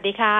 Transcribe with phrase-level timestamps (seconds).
[0.00, 0.38] วัสดีค่ะ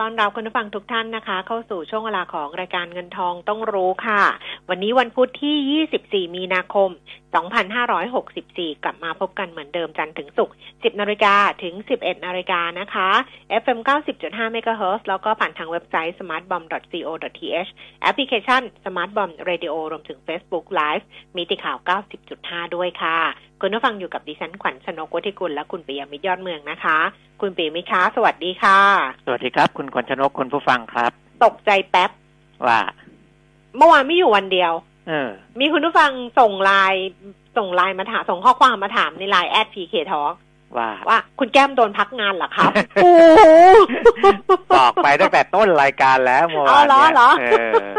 [0.00, 4.22] ต้อนรับคุณผู้ฟังทุกท่านนะคะ เข้าสู่ช่วงเวลาของรายการเงินทองต้องรู้ค่ะ
[4.68, 6.90] วันนี้วันพุธที่ 24 มีนาคม
[7.34, 13.08] 2564 กลับมาพบกันเหมือนเดิมจันทร์ถึงศุกร์ 10 นาฬิกาถึง 11 นาฬิกานะคะ
[13.62, 13.78] FM
[14.16, 17.70] 90.5 MHz แล้วก็ผ่านทางเว็บไซต์ smartbomb.co.th
[18.02, 21.04] แอปพลิเคชัน smartbomb radio รวมถึง Facebook Live
[21.36, 21.78] มีติข่าว
[22.26, 23.18] 90.5 ด้วยค่ะ
[23.60, 26.98] คุณผู้ฟังอยู่กับดิฉันขวัญชนกวทิกุลและคุณปิยมิตรยอดเมืองนะคะ
[27.40, 28.78] คุณปิยมิตรคะสวัสดีค่ะ
[29.24, 31.10] สวัสดีครับ คุณขวัญชนกคุณผู้ฟังครับ
[31.44, 32.10] ตกใจแป๊บ
[32.66, 32.80] ว่า
[33.76, 34.89] เมื่อวานไม่อยู่วันเดียวเออ
[35.60, 37.04] มีคุณผู้ฟังส่งไลน์
[37.56, 40.22] ส่งไลน์มาถามส่งข้อความมาถามในไลน์แอด PK Talk
[40.78, 42.70] ว่าว่าคุณแก้มโดนพักงานเหรอครับ
[43.02, 43.10] โอ้
[44.76, 47.44] บอกไปตั้งแต่ต้นรายการแล้วเมื่ออ๋อวานเหรอเนี่ยเหรอเอ
[47.92, 47.94] อ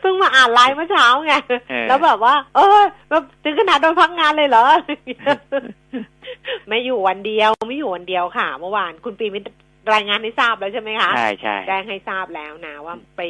[0.00, 1.34] เพิ่งมาอ่านไลน์เมื่อเช้าไง
[1.70, 2.80] เออแล้วแบบว่า เออ
[3.10, 4.64] แบบถึงขนาดโดนพักงานเลยเหรอ
[6.68, 9.50] ไม่อยู่วันเดียวไม่อยู่วันเดียวค่ะ เมื่อวานคุณปีมิตร
[9.94, 13.22] รายงานให้ทราบแล้วใช่ไหมคะใช่ใช่แจ้งให้ทราบแล้วนะว่าไป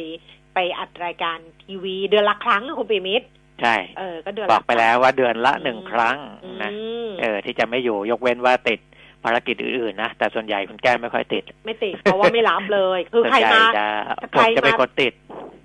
[0.55, 3.27] ไปอัดรายการทีวีเดือนละครั้งนะคุณปีมิตร
[3.61, 6.71] ใช่ เออ ก็เดือนบละอกไปแล้วว่าเดือนละหนึ่งครั้งอืนะ
[7.05, 8.79] มเออ ที่จะไม่อยู่ยกเว้นว่าติด
[9.23, 15.13] ภารกิจอื่นๆนะ แต่ส่วนใหญ่คุณแก้มไม่ค่อยติด ไม่ติด เพราะว่าไม่รับเลย คือส่วนใครใหญ่มาจะใคผรมจะเป็นมาคนติด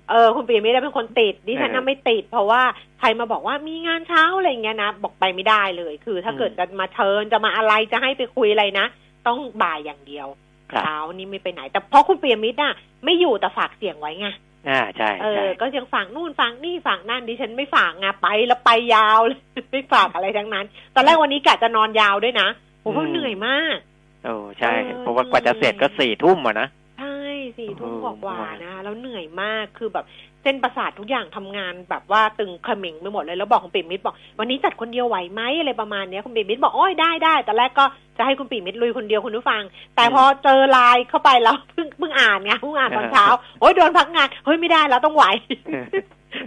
[0.09, 2.61] เออ คุณปีไม่ได้เป็นคนติด ดิฉันเอน่ะอไม่ติด เพราะว่า
[2.99, 8.85] ใครมาบอกว่ามีงานเช้าอะไรอย่างเงี้ยนะ บอกไปไม่ได้เลย คือ ถ้าอืมเกิดจะมาเชิญจะมาอะไรจะให้ไปคุยอะไรนะ
[9.27, 10.27] ต้องบ่ายอย่างเดียว
[10.71, 12.73] ครับเช้านี่ไม่ไปไหน แต่เพราะคุณเปียมิตรน่ะ
[13.05, 14.27] ไม่อยู่แต่ฝากเสียงไว้ไง
[14.69, 22.47] อ่าใช่เอใช่อก็ยังฝากนู่นฝากนี่ฝากนั่นดิฉันไม่ฝากไงไปแล้วไปยาวเลยไม่ฝากอะไรทั้งนั้น ตอนแรกวันนี้กะจะนอนยาวด้วยนะ
[22.81, 23.77] โอ้โหเหนื่อยมาก
[24.25, 26.67] โอ้ใช่เออเพราะว่ากว่าจะเสร็จก็สี่ทุ่มอะนะ
[26.99, 27.17] ใช่
[27.57, 30.05] สี่ทุ่มโอ้กโหว่าๆนะแล้วเหนื่อยมากคือแบบ
[30.43, 37.85] เส้นประสาททุกอย่างทำงานแบบว่าตึงเขมิงไปหมดเลยแล้วบอกคุณปิ่มมิตรบอก วันนี้จัดคนเดียวไหวไหมอะไรประมาณเนี้ยคุณปิ่มมิตรบอกโอ้ยได้ได้แต่แรกก็
[38.17, 39.63] จะให้คุณปิ่มมิตรลุยคนเดียวคุณผู้ฟัง
[39.95, 43.25] แต่พอเจอไลน์เข้าไปแล้วเพิ่งเพิ่งอ่านไงเพิ่งอ่านตอนเช้า
[43.59, 45.25] โอ้ยโดนพักงานเฮ้ยไม่ได้แล้วต้องไหว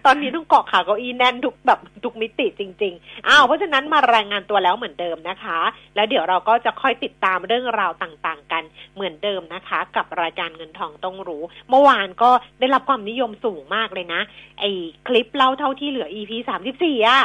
[0.07, 5.59] ตอนนี้ต้องเกาะขาเก้าอี้แน่นทุกแบบทุกมิติจริง ๆ อ้าวเพราะฉะนั้นมารายงานตัวแล้วเหมือนเดิมนะคะ
[5.95, 8.63] แล้วเดี๋ยวเราก็จะค่อยติดตามเรื่องราวต่างๆ กัน
[8.95, 12.31] เหมือนเดิมนะคะ กับรายการเงินทองต้องรู้ เมื่อวานก็
[12.61, 14.21] ได้รับความนิยมสูงมากเลยนะ
[14.61, 14.65] ไอ
[15.09, 17.21] คลิปเล่าเท่าที่เหลือ EP สามสิบสี่อะ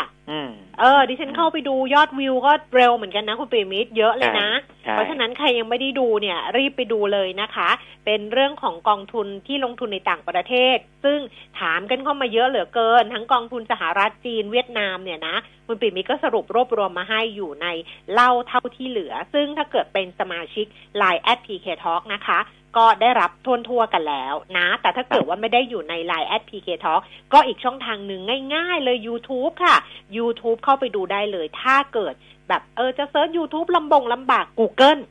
[0.79, 4.49] เออ ดิฉันเข้าไปดูยอดวิวก็เร็วเหมือนกันนะคุณเปรมิตรเยอะเลยนะ
[4.83, 7.69] ใช่เพราะฉะนั้นใครยังไม่ได้ดูเนี่ย รีบไปดูเลยนะคะ
[8.05, 11.19] เป็นเรื่องของกองทุนที่ลงทุนในต่างประเทศ ซึ่ง
[11.59, 15.35] ถามกันเข้ามาเยอะเหลือเกิน ทั้งกองทุนสหรัฐจีนเวียดนามเนี่ยนะ
[15.67, 17.67] คุณปิ่มมิตรก็สรุปรวบรวมมาให้อยู่ใน
[18.13, 20.65] เล่าเท่าที่เหลือ ซึ่งถ้าเกิดเป็นสมาชิก
[21.01, 22.39] Line แอด PK Talk นะคะ
[22.77, 27.01] ก็ได้รับทวนทั่วๆกันแล้วนะ แต่ถ้าเกิดว่าไม่ได้อยู่ใน Line แอด PK Talk
[27.33, 28.21] ก็อีกช่องทางหนึ่ง
[28.55, 29.77] ง่าย ๆ เลย YouTube ค่ะ
[30.17, 32.13] YouTube เข้าไปดูได้เลย ถ้าเกิด
[32.49, 35.01] แบบเออจะเซิร์ช YouTube ลำบงลำบาก Google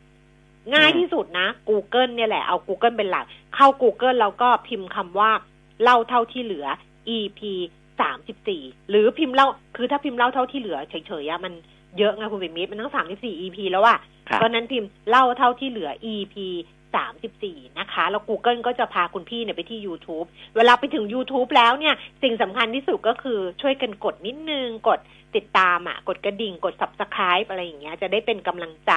[0.74, 3.24] ง่ายที่สุดนะ Google เนี่ยแหละ เอา Google เป็นหลัก
[3.54, 5.30] เข้า Google แล้วก็พิมพ์คำว่า
[5.82, 6.66] เล่าเท่าที่เหลือ
[7.16, 7.40] EP
[8.00, 11.52] สามสิบสี่หรือพิมพ์เล่า คือถ้าพิมพ์เล่าเท่าที่เหลือเฉยๆอะมัน
[11.98, 13.98] เยอะไงคุณบิมิตรมันทั้งสามสิบสี่ EP แล้วอะ
[14.28, 16.34] ครับเพราะฉะนั้นพิมพ์เล่าเท่าที่เหลือ EP
[16.94, 20.26] สามสิบสี่นะคะ แล้ว Google ก็จะพาคุณพี่เนี่ยไปที่ YouTube
[20.56, 24.98] เวลาไปถึง YouTube แล้วเนี่ย สิ่งสำคัญที่สุดก็คือช่วยกันกดนิดนึง กด
[25.36, 28.94] ติดตามอะ กดกระดิ่ง กด subscribe อะไรอย่างเงี้ย จะได้เป็นกำลังใจ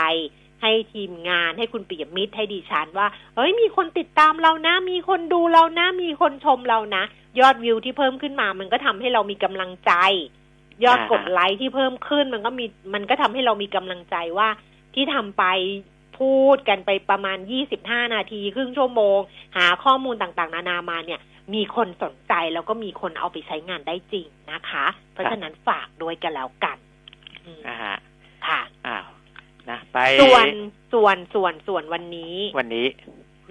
[0.62, 7.04] ให้ทีมงานให้คุณปิยมิตรให้ดิฉันว่า เฮ้ย มีคนติดตามเรานะ มีคนดูเรานะ มีคนชมเรานะ
[7.40, 9.92] ยอดวิวที่เพิ่มขึ้นมา มันก็ทำให้เรามีกำลังใจ
[10.86, 14.50] ยอดกดไลค์ที่เพิ่มขึ้น มันก็มีมันก็ทำให้เรามีกำลังใจว่า
[14.96, 15.44] ที่ทำไป
[16.20, 19.20] พูดกันไปประมาณยี่สิบห้านาที ครึ่งชั่วโมง
[19.58, 21.20] หาข้อมูลต่างๆ นานามาเนี่ย
[21.54, 26.78] มีคนสนใจแล้วก็มีคนเอาไปใช้งานได้จริงนะคะ เพราะฉะนั้นฝากด้วยกันแล้วกัน
[27.46, 27.96] อืมอ่าฮะ
[28.48, 29.06] ค่ะอ้าว
[29.70, 30.48] นะไปส่วน
[30.94, 32.88] ส่วนส่วนส่วนวันนี้ วันนี้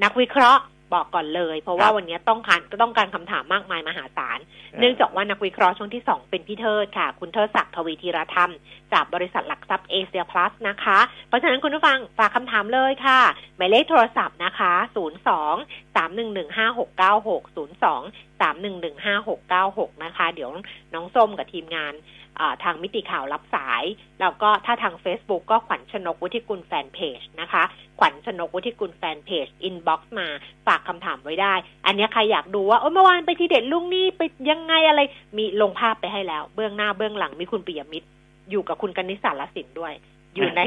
[0.05, 0.63] นักวิเคราะห์
[0.95, 4.39] บอกก่อนเลย เพราะว่าครับวันนี้ต้องการต้องการคำถามมากมายมหาศาล
[4.79, 8.53] เนื่องจากว่านักวิเคราะห์ช่วงที่สองเป็นพี่เทิดค่ะ คุณเทิดศักดิ์ทวีธีระธรรม
[8.93, 10.99] จากบริษัทหลักทรัพย์เอเชียพลัสนะคะ
[11.29, 13.21] เพราะฉะนั้นคุณผู้ฟังฝากคำถามเลยค่ะ
[13.57, 18.03] หมายเลขโทรศัพท์นะคะ 0 2สามหนึ่งหนึ่งห้าหกเก้าหกศูนย์สอง
[18.41, 20.51] สามหนึ่งหนึ่งห้าหกเก้าหกนะคะ เดี๋ยว
[20.95, 22.20] น้องส้มกับทีมงานอ่า
[22.65, 23.83] ทางมิติข่าวรับสาย
[24.21, 27.63] แล้วก็ถ้าทาง Facebook ก็ขวัญชนกวุฒิกุลแฟนเพจนะคะ
[27.99, 30.29] ขวัญชนกวุฒิกุล fanpage inbox มา
[30.67, 31.55] ฝากคำถามไว้ได้
[31.87, 35.01] อันเนี้ยใครอยากดูว่าเออเมื่อวานไปทีเด็ดลุงนี่ไปยังไงอะไร
[35.37, 38.09] มีลงภาพไปให้แล้ว เบื้องหน้าเบื้องหลังมีคุณปิยมิตร
[38.51, 39.93] อยู่กับคุณกนิษฐ์สารสินด้วย
[40.37, 40.61] อยู่ใน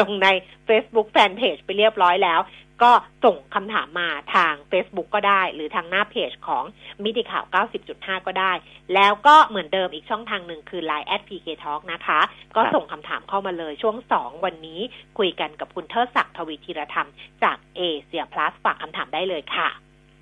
[0.00, 0.28] ลงใน
[0.68, 2.40] Facebook Fanpage ไปเรียบร้อยแล้ว
[2.82, 2.92] ก็
[3.24, 6.64] ส่งคำถามมาทาง Facebook ก็ได้ หรือทางหน้าเพจของ
[7.04, 7.44] มิติข่าว
[7.86, 8.52] 90.5 ก็ได้
[8.94, 12.20] แล้วก็เหมือนเดิมอีกช่องทางหนึ่งคือ Line at PK Talk นะคะ
[12.56, 14.80] ก็ครับส่งคำถามเข้ามาเลยช่วง 2 วันนี้
[15.18, 17.08] คุยกันกับคุณเทิดศักดิ์ทวีธีรธรรม
[17.44, 19.68] จากเอเชียพลัสฝากคำถามได้เลยค่ะ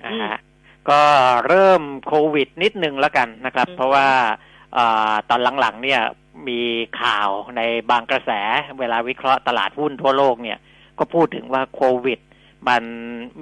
[0.04, 0.38] อ่าฮะ
[0.90, 1.02] ก็
[1.46, 4.08] เริ่มโควิดนิดนึงแล้วกันนะครับอืมเพราะว่า
[4.76, 6.00] อาตอนหลังๆเนี่ย
[6.49, 6.60] มี
[7.00, 7.60] ข่าวใน
[7.90, 8.31] บางกระแส
[8.78, 10.58] เวลาวิเคราะห์ตลาดหุ้นทั่วโลกเนี่ย
[10.99, 12.19] ก็พูดถึงว่าโควิด
[12.69, 12.82] มัน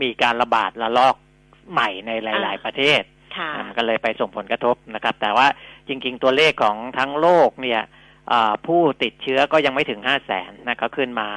[0.02, 1.17] มีการระบาดระลอก
[1.72, 3.02] ใหม่ในหลาย ๆ ประเทศ
[3.37, 5.46] ค่ะมันก็เลยไปส่งผลกระทบนะครับ แต่ว่า
[5.88, 7.81] จริง ๆ ตัวเลขของทั้งโลกเนี่ย
[8.32, 11.28] อ่าผู้ติดเชื้อก็ยังไม่ถึงห้าแสนนะก็ขึ้นมา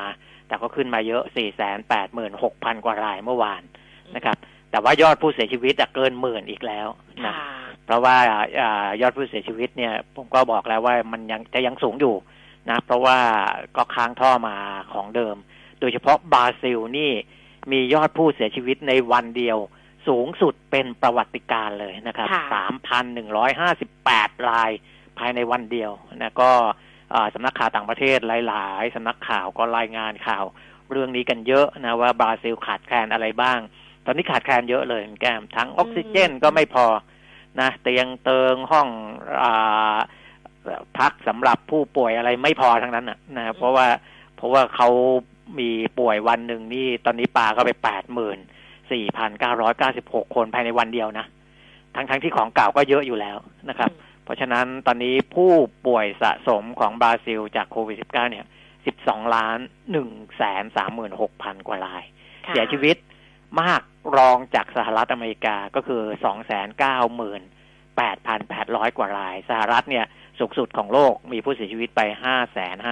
[0.47, 3.62] แต่ก็ขึ้นมาเยอะสี่แสนแปดหมื่นหกพันกว่ารายเมื่อวาน
[4.15, 4.38] นะครับ
[4.71, 6.88] แต่ว่ายอดผู้เสียชีวิตอะเกินหมื่นอีกแล้ว
[7.25, 7.50] นะค่ะ
[7.85, 8.15] เพราะว่า
[8.62, 12.15] อายอดผู้เสียชีวิตเนี่ยผมก็บอกแล้วว่ามันยังจะยังสูงอยู่
[12.69, 13.18] นะ เพราะว่า
[13.75, 14.56] ก็ค้างท่อมา
[14.94, 15.35] ของเดิม
[15.80, 17.12] โดยเฉพาะบราซิลนี่
[17.71, 19.57] มียอดผู้เสียชีวิตในวันเดียว
[20.07, 24.71] สูงสุดเป็นประวัติการณ์เลยนะครับค่ะสามพันหนึ่งร้อยห้าสิบแปดราย
[25.19, 26.51] ภายในวันเดียวนะก็
[27.13, 28.18] อ่าสำนักข่าวต่างประเทศ
[28.48, 30.44] หลาย ๆสำนักข่าวก็รายงานข่าว
[30.92, 33.60] เรื่องนี้กันเยอะนะว่าบราซิลขาดแคลนอะไรบ้าง
[34.06, 36.86] ตอนนี้ขาดแคลนเยอะเลยคุณแก้มทั้งออกซิเจนก็ไม่พอ
[37.59, 38.88] นะเตียงเติงห้อง
[39.44, 39.98] อา
[40.98, 43.88] พักสำหรับผู้ป่วยอะไรไม่พอทั้งนั้นนะนะเพราะว่า
[44.36, 44.89] เพราะว่าเขา
[45.59, 45.69] มี
[46.00, 48.38] ป่วยวันหนึ่งนี่ตอนนี้ปาเข้าไปแปดหมื่น
[48.91, 51.25] สี่พันเก้าร้อยเก้าสิบหกคนภายในวันเดียวนะ
[51.95, 53.38] ทั้งทั้งที่ของเก่าก็เยอะอยู่แล้ว
[53.69, 53.91] นะครับ
[54.23, 55.51] เพราะฉะนั้นตอนนี้ผู้
[55.88, 58.45] ป่วยสะสมของบราซิลจากโควิด -19 เนี่ย
[58.89, 59.57] 12ล้าน
[59.97, 60.63] 1แสน
[61.15, 62.03] 36,000กว่าราย
[62.45, 62.95] ค่ะเสียชีวิต
[63.61, 63.81] มาก
[64.17, 66.01] รองจากสหรัฐอเมริกาก็คือ
[67.29, 70.06] 298,800กว่าราย สหรัฐเนี่ย
[70.39, 72.01] สูงสุดของโลกมีผู้เสียชีวิตไป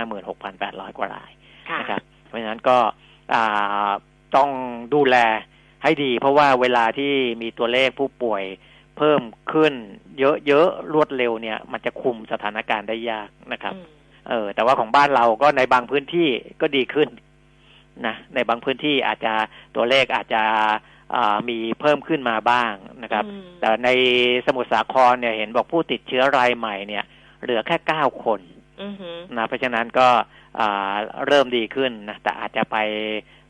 [0.03, 1.31] 556,800กว่าราย
[1.69, 2.77] ค่ะนะครับ เพราะฉะนั้นก็
[3.33, 3.89] อ่า
[4.35, 4.49] ต้อง
[4.93, 5.17] ดูแล
[5.83, 8.43] ให้ดี เพราะว่าเวลาที่มีตัวเลขผู้ป่วย
[8.97, 9.21] เพิ่ม
[9.53, 9.73] ขึ้น
[10.47, 13.85] เยอะๆรวดเร็วเนี่ย มันจะคุมสถานการณ์ได้ยากนะครับอืม
[14.29, 16.29] เออ แต่ว่าของบ้านเราก็ในบางพื้นที่
[16.61, 17.09] ก็ดีขึ้น
[18.05, 19.33] นะในบางพื้นที่อาจจะ
[19.75, 20.43] ตัวเลขอาจจะ
[21.15, 22.73] อ่ามีเพิ่มขึ้นมาบ้าง
[23.03, 23.89] นะครับอืมแต่ใน
[24.45, 27.03] สมุทรสาครเนี่ยเห็นบอกผู้ติดเชื้อรายใหม่เนี่ย
[27.43, 28.50] เหลือแค่เก้าคนอือหือ
[29.37, 30.07] นะเพราะฉะนั้นก็
[30.59, 30.93] อ่า
[31.27, 32.77] เริ่มดีขึ้นนะแต่อาจจะไป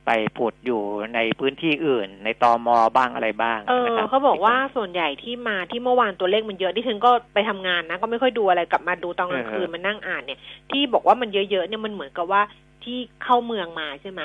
[0.06, 0.81] ไปผุดอยู่
[1.15, 10.39] ในพื้นที่อื่น ในตอมอบ้างอะไรบ้างเออนะครับเขาบอกว่าส่วนใหญ่ที่มาที่เมื่อวานตัวเลขมันเยอะที่ฉันก็ไปทำงานนะ ก็ไม่ค่อยดูอะไรกลับมาดูตอนกลางคืนมานั่งอ่านเนี่ย
[10.71, 12.41] ที่บอกว่ามันเยอะๆเนี่ยมันเหมือนกับว่า
[12.83, 14.21] ที่เข้าเมืองมาใช่ไหม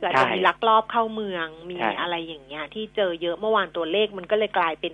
[0.00, 4.92] อาจจะมีลักลอบเข้าเมืองมีอะไรอย่างเงี้ย ที่เจอเยอะเมื่อวานตัวเลขมันก็เลยกลายเป็น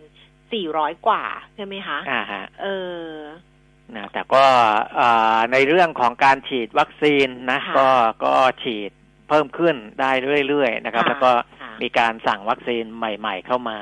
[0.52, 1.22] สี่ร้อยกว่า
[1.56, 2.66] ใช่ไหมคะอ่าฮะเอ
[2.98, 3.06] อ
[3.96, 4.44] นะแต่ก็
[5.00, 7.88] อ่าในเรื่องของการฉีดวัคซีนนะค่ะก็
[8.24, 8.90] ก็ฉีด
[9.28, 10.10] เพิ่มขึ้นได้
[10.48, 13.78] เรื่อยๆนะครับค่ะแล้วก็ค่ะมีการสั่งวัคซีนใหม่ ๆ เข้ามา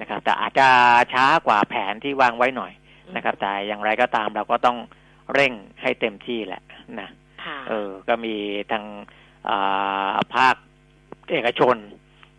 [0.00, 0.68] นะครับ แต่อาจจะ
[1.12, 2.72] ช้ากว่าแผนที่วางไว้หน่อย
[3.16, 4.78] นะครับ แต่อย่างไรก็ตามเราก็ต้อง
[5.34, 6.62] เร่งให้เต็มที่แหละ
[7.00, 7.08] นะ
[7.44, 8.34] ค่ะเออ ก็มี
[8.72, 8.84] ทาง
[9.48, 10.54] อ่าภาค
[11.30, 11.76] เอกชน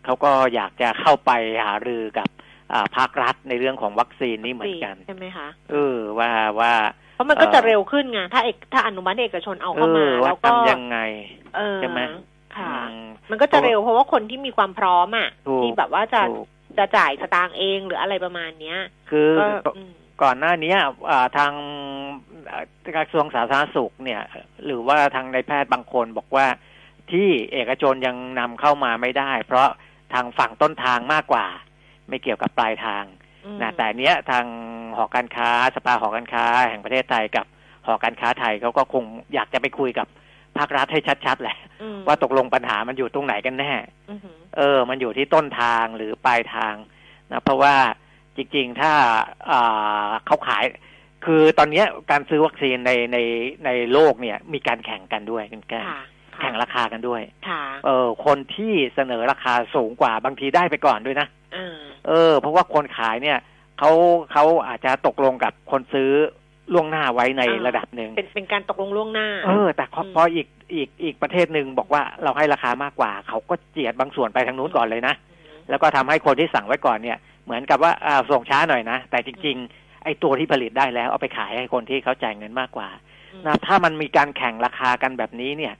[0.04, 1.30] เขาก็อยากจะเข้าไป
[1.64, 2.28] หารือกับ
[2.72, 6.30] อ่าภาครัฐในเรื่องของวัคซีนนี้เหมือนกันใช่ไหมคะเออว่า
[6.60, 6.72] ว่า
[7.12, 10.98] เพราะมันก็จะเออเร็วขึ้นไงถ้าเอกถ้าอนุมัติเอกชนเอาเอเข้ามาอว่าแล้วก็ทำยังไง
[11.56, 12.00] เออใช่ไหม
[12.56, 16.46] ค่ะอืมมันก็จะเร็วเพราะว่าคนที่มีความพร้อมอะถูกที่แบบว่าจะถูก
[16.78, 18.78] จะจ่ายสตางค์เองหรืออะไรประมาณเนี้ย
[19.10, 19.30] คือ
[19.66, 20.74] ก็อืมก่อนหน้านี้
[21.10, 21.52] อ่าทาง
[22.50, 22.64] อ่า
[22.96, 24.22] กระทรวงสาธารณสุขเนี่ย
[24.66, 26.46] หรือว่าทางนายแพทย์บางคนบอกว่า
[27.12, 29.68] ที่เอกชนยังนำเข้ามาไม่ได้ เพราะ
[30.12, 31.46] ทางฝั่งต้นทางมากกว่า
[32.08, 33.21] ไม่เกี่ยวกับปลายทางอืม
[33.62, 34.44] นะแต่เนี้ยทาง
[34.96, 37.46] หอการค้าสภาหอการค้า แห่งประเทศไทยกับ
[37.86, 40.06] หอการค้าไทยเขาก็คงอยากจะไปคุยกับ
[40.58, 43.72] ภาครัฐให้ชัดๆแหละอืมว่าตกลงปัญหามันอยู่ตรงไหนกันแน่
[44.10, 46.74] อือหือเออ มันอยู่ที่ต้นทางหรือปลายทาง
[47.32, 47.74] นะเพราะว่า
[48.36, 48.92] จริงๆ ถ้า
[49.50, 50.64] อ่าเขาขาย
[51.24, 53.18] คือตอนเนี้ยการซื้อวัคซีนในใน
[53.64, 56.02] ในโลกเนี่ย มีการแข่งกันด้วยคุณแก้วค่ะ
[56.40, 61.76] แข่งราคากันด้วยค่ะเออ คนที่เสนอราคาสูงกว่าบางทีได้ไปก่อนด้วยนะอ่า
[62.08, 63.38] เออ เพราะว่าคนขายเนี่ย
[63.78, 63.90] เขา
[64.32, 66.10] เขาอาจจะตกลงกับคนซื้อ
[66.72, 82.88] ล่วงหน้าไว้ในระดับหนึ่งเป็นเป็นการตกลงล่วงหน้า เออ แต่พออืมพออีกอีกอีกประเทศหนึ่งบอกว่าเราให้ราคามากกว่า เขาก็เจียดบางส่วนไปทางนู้นก่อนเลยนะอืมแล้วก็ทำให้คนที่สั่งไว้ก่อนเนี่ย เหมือนกับว่าอ่าส่งช้าหน่อยนะ แต่จริง ๆ ไอ้ตัวที่ผลิตได้แล้วเอาไปขายให้คนที่เขาจ่ายเงินมากกว่า
[83.32, 85.74] อืมนะถ้ามันมีการแข่งราคากันแบบนี้เนี่ย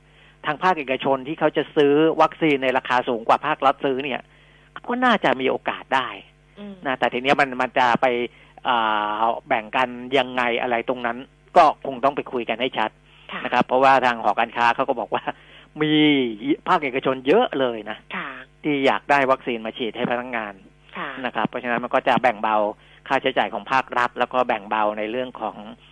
[0.46, 4.20] ทางภาคเอกชนที่เขาจะซื้อวัคซีนในราคาสูงกว่าภาครัฐซื้อเนี่ย
[4.88, 6.08] ก็น่าจะมีโอกาสได้
[6.58, 8.06] อืมนะแต่ทีเนี้ยมันมันจะไป
[8.68, 11.18] อ่าแบ่งกันยังไงอะไรตรงนั้น
[11.56, 12.90] ก็คงต้องไปคุยกันให้ชัด
[13.32, 15.22] ค่ะนะครับ เพราะว่าทางหอการค้าเขาก็บอกว่า
[15.82, 15.92] มี
[16.68, 18.28] ภาคเอกชนเยอะเลยนะค่ะ
[18.62, 20.54] ที่อยากได้วัคซีนมาฉีดให้พนักงาน
[20.96, 22.56] ค่ะนะครับ เพราะฉะนั้นมันก็จะแบ่งเบา
[23.08, 25.91] ค่าใช้จ่ายของภาครัฐ แล้วก็แบ่งเบาในเรื่องของเอ่อมั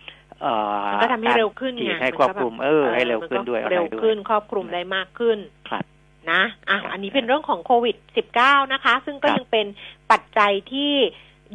[1.01, 5.37] ก็ทำให้เร็วขึ้นฉีไงดให้ครอบคลุมเออให้เร็วขึ้นด้วยมัอะก็ไรเร็วด้วยขึ้นครอบคลุมได้มากขึ้น
[5.69, 5.83] ครับ
[6.31, 7.95] นะอะอันนี้เป็นเรื่องของโควิด
[8.35, 9.65] -19 นะคะ ซึ่งก็ครับยังเป็น
[10.11, 10.93] ปัจจัยที่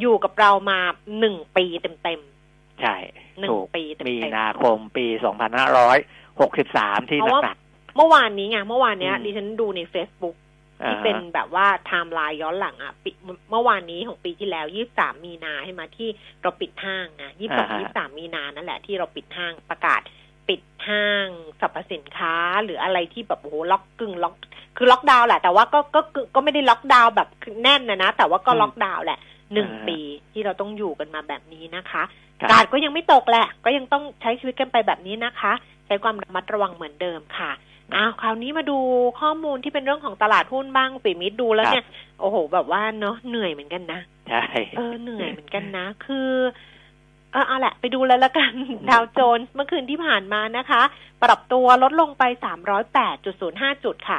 [0.01, 0.79] อยู่กับเรามา
[1.19, 2.21] หนึ่งปีเต็ม
[2.83, 2.97] ใช่
[3.41, 5.07] หนึ่งถูกปีเต็มๆมีนาคมปี
[6.09, 10.46] 2563ที่เพราะว่าหนักๆเมื่อวานนี้ไงเมื่อวานเนี้ยอืมดิฉันดูใน Facebook ๆอ่า
[10.85, 13.11] ที่เป็นแบบว่าไทม์ไลน์ย้อนหลังอะปี
[13.51, 16.09] เมื่อวานนี้ของปีที่แล้ว23มีนาให้มาที่
[16.43, 17.39] เราปิดห้างอะ22
[17.95, 20.01] 23มีนานั่นแหละที่เราปิดห้างประกาศ
[20.49, 21.29] ปิดห้าง
[21.61, 24.35] สรรพสินค้า หรืออะไรที่แบบโอ้โหล็อกกึ่งล็อก
[24.77, 27.29] คือล็อกดาวน์แหละแต่ว่าก็ก็ก็ก็ไม่ได้ล็อกดาวน์แบบ
[27.63, 29.19] แน่นนะนะ แต่ว่าก็ล็อกดาวน์แหละ
[29.53, 29.99] หนึ่งปี
[30.33, 32.03] ที่เราต้องอยู่กันมาแบบนี้นะคะ
[32.41, 35.53] ครับการ์ดก็ยังไม่ตกแหละ ก็ยังต้องใช้ชีวิตกันไปแบบนี้นะคะ
[35.87, 37.51] ใช้ความระมัดระวังเหมือนเดิมค่ะ
[37.95, 38.79] อ้าวคราวนี้มาดู
[39.21, 41.85] ข้อมูลที่เป็นเรื่องของตลาดหุ้นบ้างปีมิตรดูแล้วเนี่ย
[42.21, 44.45] โอ้โห แบบว่าเนาะเหนื่อยเหมือนกันนะใช่
[44.77, 46.31] เออเหนื่อยเหมือนกันนะ คือ
[47.33, 48.53] เออเอาแหละ ไปดูเลยละกัน
[48.91, 50.83] ดาวโจนส์เมื่อคืนที่ผ่านมานะคะ
[51.25, 52.25] ปรับตัวลดลงไป
[53.05, 54.19] 308.05 จุดค่ะ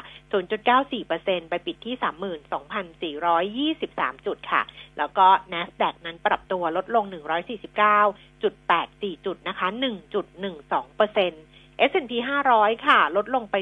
[0.75, 1.95] 0.94%ไปปิดที่
[3.81, 4.61] 32,423 จุดค่ะ
[4.97, 8.43] แล้วก็ NASDAQ นั้นปรับตัวลดลง 149.84
[9.25, 9.67] จุดนะคะ
[10.37, 11.56] 1.12%
[11.89, 12.11] S&P
[12.49, 13.55] 500 ค่ะ ลดลงไป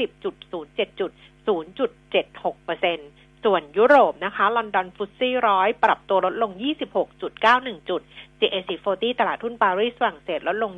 [0.00, 0.22] 30.07
[1.00, 1.10] จุด
[1.46, 6.52] 0.76%ส่วนยุโรปนะคะลอนดอนฟุตซี่ร้อยปรับตัวลดลง
[7.20, 8.00] 26.91 จุด
[8.40, 10.72] CAC 40 ตลาดทุนปารีสฝรั่งเศสลดลง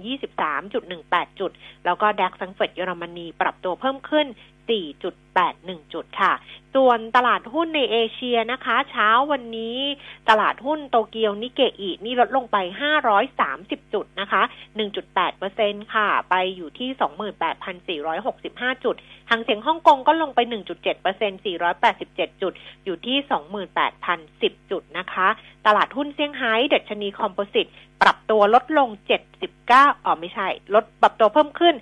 [0.66, 1.52] 23.18 จุด
[1.84, 4.26] แล้วก็ดัคซังเฟิร์ตเยอรมนีปรับตัวเพิ่มขึ้น
[4.68, 5.95] 4.8 81.
[5.95, 6.33] จุดค่ะ
[6.75, 9.79] ส่วนตลาดหุ้นในเอเชียนะคะ เช้าวันนี้
[10.29, 12.57] ตลาดหุ้นโตเกียวนิเกอีนี่ลดลงไป
[13.25, 14.43] 530 จุดนะคะ
[15.19, 18.97] 1.8%ค่ะ ไปอยู่ที่ 28,465 จุด
[19.31, 22.53] หางเสียงฮ่องกงก็ลงไป 1.7% 487 จุด
[22.85, 23.17] อยู่ที่
[23.95, 25.29] 28,010 จุดนะคะ
[25.67, 27.67] ตลาดหุ้นเซี่ยงไฮ้เดัชนีคอมโพสิต
[28.03, 28.88] ปรับตัวลดลง
[29.47, 31.75] 79อ๋อไม่ใช่ ลดปรับตัวเพิ่มขึ้น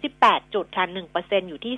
[0.00, 0.84] 38 จุดค่ะ
[1.16, 1.74] 1%อยู่ที่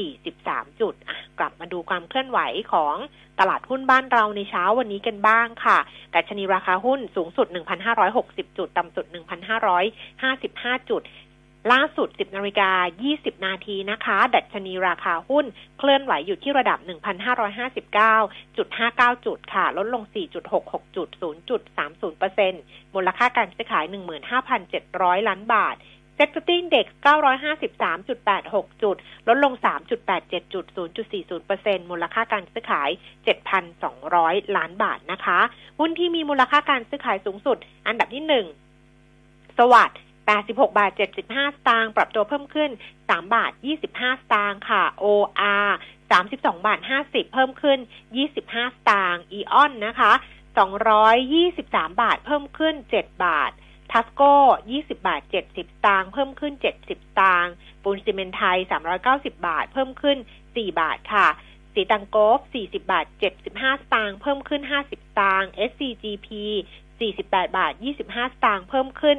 [0.00, 0.94] 43 จุด
[1.38, 2.38] กลับมาดูความเคลื่อนไหว
[2.72, 2.96] ของ
[3.40, 5.78] ตลาดหุ้นบ้านเราในเช้าวันนี้กันบ้างค่ะ
[6.14, 7.46] ดัชนีราคาหุ้นสูงสุด
[8.02, 9.04] 1,560 จุด ต่ำสุด
[9.78, 11.02] 1,555 จุด
[11.72, 12.70] ล่าสุด 10นาฬิกา
[13.08, 15.44] 20 นาทีนะคะ ดัชนีราคาหุ้น
[15.78, 16.78] เคลื่อนไหวอยู่ที่ระดับ
[17.62, 20.02] 1,559.59 จุดค่ะ ลดลง
[20.50, 21.08] 4.66 จุด
[22.02, 23.84] 0.30%มูลค่าการซื้อขาย
[24.56, 25.76] 15,700 ล้านบาท
[26.14, 26.86] เซ็ตฟินเด็ก
[27.64, 28.96] 953.86 จุด
[29.28, 29.52] ลดลง
[30.04, 30.64] 3.87 จุด
[31.28, 32.90] 0.40%มูลค่าการซื้อขาย
[33.72, 35.38] 7,200 ล้านบาทนะคะ
[35.78, 38.24] หุ้นที่มีมูลค่าการซื้อขายสูงสุด อันดับที่
[38.96, 39.98] 1 สวัสด์
[40.38, 42.70] 86 บาท 75 สตางค์ ปรับตัวเพิ่มขึ้น
[43.02, 43.52] 3 บาท
[43.86, 45.70] 25 สตางค์ค่ะ OR
[46.12, 47.78] 32 บาท 50 เพิ่มขึ้น
[48.26, 50.12] 25 สตางค์ อีออนนะคะ
[51.06, 53.50] 223 บาท เพิ่มขึ้น 7 บาท
[53.92, 54.34] TASCO
[54.70, 55.22] 20 บาท
[55.54, 56.52] 70 ตางค์เพิ่มขึ้น
[56.84, 58.58] 70 ตางค์ปูนซิเมนต์ไทย
[59.00, 60.18] 390 บาท เพิ่มขึ้น
[60.48, 61.28] 4 บาทค่ะ
[61.74, 63.06] สีตังโกฟ40 บาท
[63.46, 66.28] 75 สตางค์เพิ่มขึ้น 50 ตางค์ SCGP
[66.92, 67.72] 48 บาท
[68.02, 69.18] 25 สตางค์เพิ่มขึ้น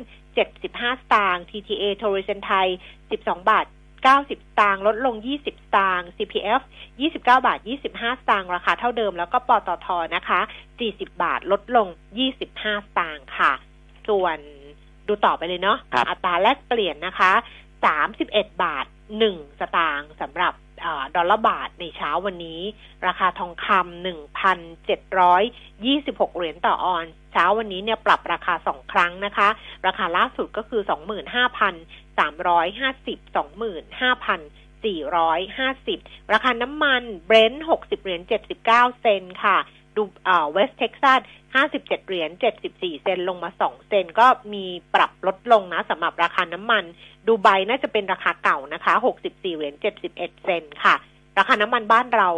[0.51, 2.69] 75 สตางค์ TTA โทรีเซนไทย
[3.07, 3.65] 12 บาท
[4.05, 6.61] 90 สตางค์ลดลง 20 สตางค์ CPF
[6.99, 10.41] 29 บาท 25 สตางค์ราคาเท่าเดิม แล้วก็ปตทนะคะ
[10.79, 11.87] 40 บาทลดลง
[12.35, 13.53] 25 สตางค์ค่ะ
[14.07, 14.39] ส่วน
[15.07, 17.31] ดูต่อไปเลยเนาะครับอัตราแลกเปลี่ยนนะคะ
[17.97, 18.85] 31บาท
[19.21, 22.61] 1สตางค์สำหรับเออดอลลาร์บาทในเช้าวันนี้
[23.07, 24.05] ราคาทองคำ
[26.27, 29.49] 1,726เหรียญต่อออนซ์เช้าวันนี้เนี่ยปรับราคาสองครั้งนะคะ
[29.87, 31.43] ราคาล่าสุดก็คือ25,350
[34.83, 38.65] 25,450ราคาน้ำมันเบรนท์60เหรียญ79
[39.01, 39.57] เซนต์ค่ะ
[39.97, 41.19] ดูอ่าเวสต์เท็กซัส
[41.53, 42.29] 57 เหรียญ
[42.65, 46.83] 74 เซนต์ลงมา 2 เซนต์ก็มีปรับลดลงนะสำหรับราคาน้ำมัน
[47.27, 50.95] ดูไบน่าจะเป็นราคาเก่านะคะ 64 เหรียญ 71 เซนต์ค่ะ
[51.37, 52.29] ราคาน้ำมันบ้านเรา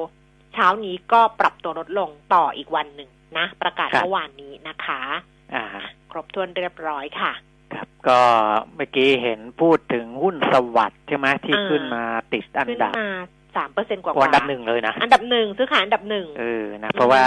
[0.53, 5.01] เช้านี้ก็ปรับตัวลดลงต่ออีกวันหนึ่งนะ ประกาศครับเมื่อวานนี้นะคะ
[5.53, 5.65] อ่า
[6.11, 7.33] ครบถ้วนเรียบร้อยค่ะ
[7.73, 8.19] ครับก็
[8.75, 13.09] เมื่อกี้เห็นพูดถึงหุ้นสวัสดิ์ใช่ไหมที่อ่าขึ้นมาติดอันขึ้นดับมา
[13.55, 17.23] สามเปอร์เซ็นกว่าโอ้อันดับหนึ่งเลยนะ อันดับหนึ่งซื้อขายอันดับหนึ่งเออนะเพราะว่า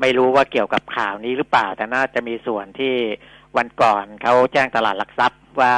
[0.00, 2.94] ไม่รู้ว่าเกี่ยวกับข่าวนี้หรือเปล่า แต่น่าจะมีส่วนที่
[3.56, 5.74] วันก่อนเขาแจ้งตลาดหลักทรัพย์ว่า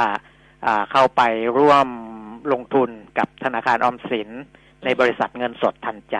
[0.65, 1.21] อ่าเข้าไป
[1.57, 1.87] ร่วม
[2.53, 4.29] ลงทุนกับธนาคารออมสิน
[4.83, 6.17] ในบริษัทเงินสดทันใจ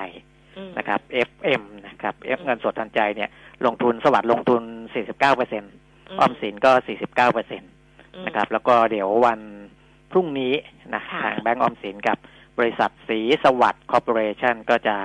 [0.58, 3.30] อืมนะครับ FM นะครับ F เงินสดทันใจเนี่ย
[3.66, 4.62] ลงทุนสวัสด์ลงทุน
[4.96, 5.74] 49เปอร์เซ็นต์
[6.20, 6.72] ออมสินก็
[7.04, 7.70] 49เปอร์เซ็นต์
[8.16, 9.40] อืมนะครับ แล้วก็เดี๋ยววัน
[10.12, 10.54] พรุ่งนี้
[10.96, 12.18] นะค่ะทางแบงก์ออมสินกับ
[12.60, 14.96] บริษัทสีสวัสด์คอร์ปอเรชันก็จะ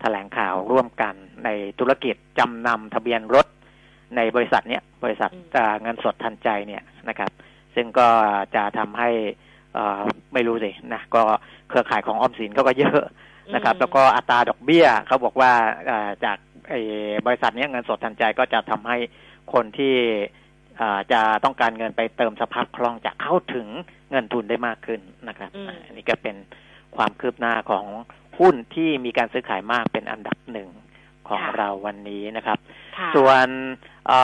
[0.00, 1.48] แถลงข่าวร่วมกันใน
[1.78, 3.46] ธุรกิจจำนำทะเบียนรถ
[4.16, 7.30] ในบริษัทเนี้ยบริษัทอ่าเงินสดทันใจเนี่ยนะครับ
[7.74, 8.08] ซึ่งก็
[8.56, 9.10] จะทำให้
[9.74, 11.22] เอ่อไม่รู้สินะก็
[11.68, 13.02] เครือข่ายของออมสินเขาก็เยอะ
[13.54, 15.52] นะครับอืมแล้วก็อัตราดอกเบี้ยเขาบอกว่า
[15.86, 16.38] เอ่อจาก
[16.68, 16.80] ไอ้
[17.26, 18.96] บริษัทเนี้ยเงินสดทันใจก็จะทำให้
[19.52, 19.94] คนที่
[20.80, 23.66] อ่าจะต้องการเงินไปเติมสภาพคล่องจะเข้าถึง
[24.10, 26.36] เงินทุนได้มากขึ้นนะครับอืมอันนี้ก็เป็น
[26.96, 27.86] ความคืบหน้าของ
[28.38, 30.68] หุ้นที่มีการซื้อขายมากเป็นอันดับหนึ่ง
[31.28, 32.58] ของเราวันนี้นะครับ
[32.96, 33.46] ค่ะส่วน
[34.06, 34.20] เอ่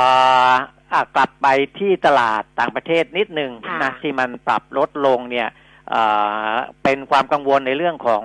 [0.50, 0.52] อ
[0.92, 1.46] อะกลับไป
[1.78, 5.48] ที่ตลาดต่างประเทศนิดหนึ่งค่ะนะที่มันปรับลดลงเนี่ย
[5.90, 6.02] เอ่
[6.48, 6.52] อ
[6.82, 8.24] เป็นความกังวลในเรื่องของ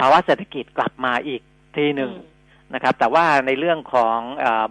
[0.00, 1.42] ภาวะเศรษฐกิจกลับมาอีก
[1.76, 4.18] ทีหนึ่งอืมนะครับ แต่ว่าในเรื่องของ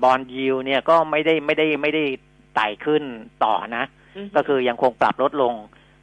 [0.04, 2.04] บอลยิวเนี่ยก็ไม่ได้ไม่ได้ไม่ได้
[2.56, 3.04] ไต่ขึ้น
[3.44, 3.86] ต่อนะ
[4.26, 5.54] มก็คือยังคงปรับลดลง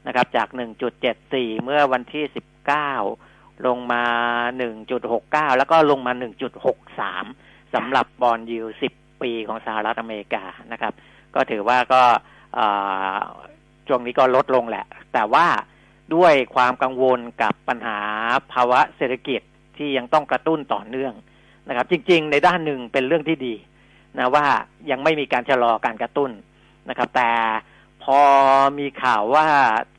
[0.07, 0.49] นะครับ จาก
[1.07, 2.25] 1.74 เมื่อวันที่
[2.73, 4.05] 19ลงมา
[4.81, 6.13] 1.69แล้วก็ลงมา
[6.93, 8.61] 1.63สำหรับบอลยู
[8.95, 10.93] 10ปีของสหรัฐอเมริกานะครับ
[11.35, 12.03] ก็ถือว่าก็
[13.89, 15.47] ช่วงนี้ก็ลดลงแหละ แต่ว่า
[16.15, 17.99] ด้วยความกังวลกับปัญหา
[18.53, 19.41] ภาวะเศรษฐกิจ
[19.77, 21.15] ที่ยังต้องกระตุ้นต่อเนื่อง
[21.69, 23.55] นะครับ จริง ๆ ในด้านหนึ่งเป็นเรื่องที่ดี
[24.19, 24.47] นะว่า
[24.91, 26.31] ยังไม่มีการชะลอการกระตุ้น
[26.89, 27.31] นะครับ แต่
[28.03, 28.21] พอ
[28.79, 29.47] มีข่าวว่า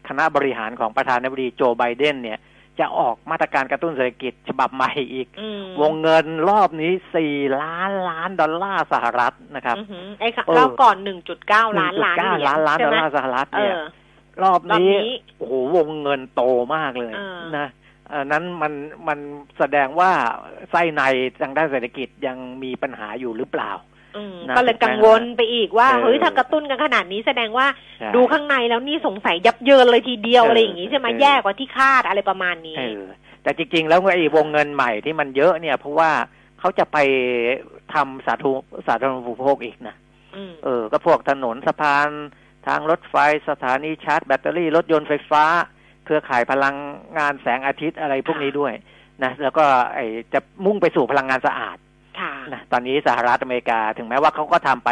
[0.08, 2.40] คณะบริหารของประธานาธิบดีโจไบเดนเนี่ย
[2.80, 6.92] จะออกมาตรการกระตุ้นเศรษฐกิจฉบับใหม่อีกอืมวงเงินรอบนี้
[7.26, 16.42] 4ล้านล้านดอลลาร์สหรัฐนะครับอือหือไอ้ค่ะเออรอบก่อนหนึ่งจุดเก้าล้านล้าน1.9เหรียญล้านล้านใช่ดอลไหมลาร์สหรัฐเอเนี่ยอรอบรอบนี้นี้โอ้โหวงเงินโต
[16.76, 17.68] มากเลยเออนะ
[18.10, 18.74] เอันนั้นมัน
[19.08, 19.20] มัน
[19.58, 20.12] แสดงว่า
[20.72, 21.02] ไส้ใน
[21.42, 23.95] ทางด้านเศรษฐกิจยังมีปัญหาอยู่หรือเปล่าอืมนะ
[24.56, 27.68] ก็เลยกังวลไปอีกว่าเออเฮ้ยถ้ากระตุ้นกันขนาดนี้แสดงว่า
[28.00, 33.04] ใช่ดูข้างในแล้วนี่สงสัยยับเยินเลยทีเดียวเอออะไรอย่างงี้ใช่ไหมเออแย่กว่าที่คาดอะไรประมาณนี้เออ
[33.44, 36.12] แต่จริง ๆ แล้วไอ้วงเงินใหม่ที่มันเยอะเนี่ย เพราะว่า
[36.60, 36.98] เขาจะไป
[37.94, 39.96] ทำสาธารณสาธารณูปโภคอีกนะ
[40.36, 42.10] อืมเออ ก็พวกถนนสะพาน
[42.68, 43.16] ทางรถไฟ
[43.50, 45.44] สถานีชาร์จแบตเตอรี่รถยนต์ไฟฟ้า
[46.06, 46.76] เครือข่ายพลัง
[47.18, 48.74] งานแสงอาทิตย์อะไรพวกนี้ด้วย
[49.24, 50.00] นะแล้วก็ไอ
[50.34, 51.95] จะมุ่งไปสู่พลังงานสะอาดค่ะ
[52.54, 54.90] นะตอนนี้สหรัฐอเมริกาถึงแม้ว่าเขาก็ทำไป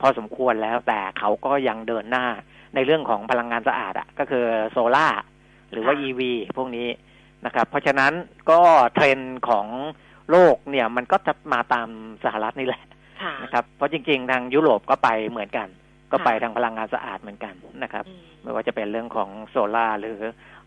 [0.00, 2.26] พอสมควรแล้วแต่เขาก็ยังเดินหน้า
[2.74, 5.08] ในเรื่องของพลังงานสะอาดอะก็คือโซล่า
[5.72, 6.20] หรือว่าค่ะ EV
[6.56, 6.88] พวกนี้
[7.46, 8.12] นะครับ เพราะฉะนั้น
[8.50, 8.60] ก็
[8.94, 9.66] เทรนด์ของ
[10.30, 11.88] โลกเนี่ยมันก็จะมาตาม
[12.24, 12.82] สหรัฐนี่แหละ
[13.22, 15.68] ค่ะนะครับ เพราะจริงๆ ทางยุโรปก็ไปเหมือนกัน
[16.12, 20.18] ก็ค่ะไปทางพลังงานสะอาดเหมือนกันนะครับอืมไม่ว่าจะเป็นเรื่องของโซล่าหรือ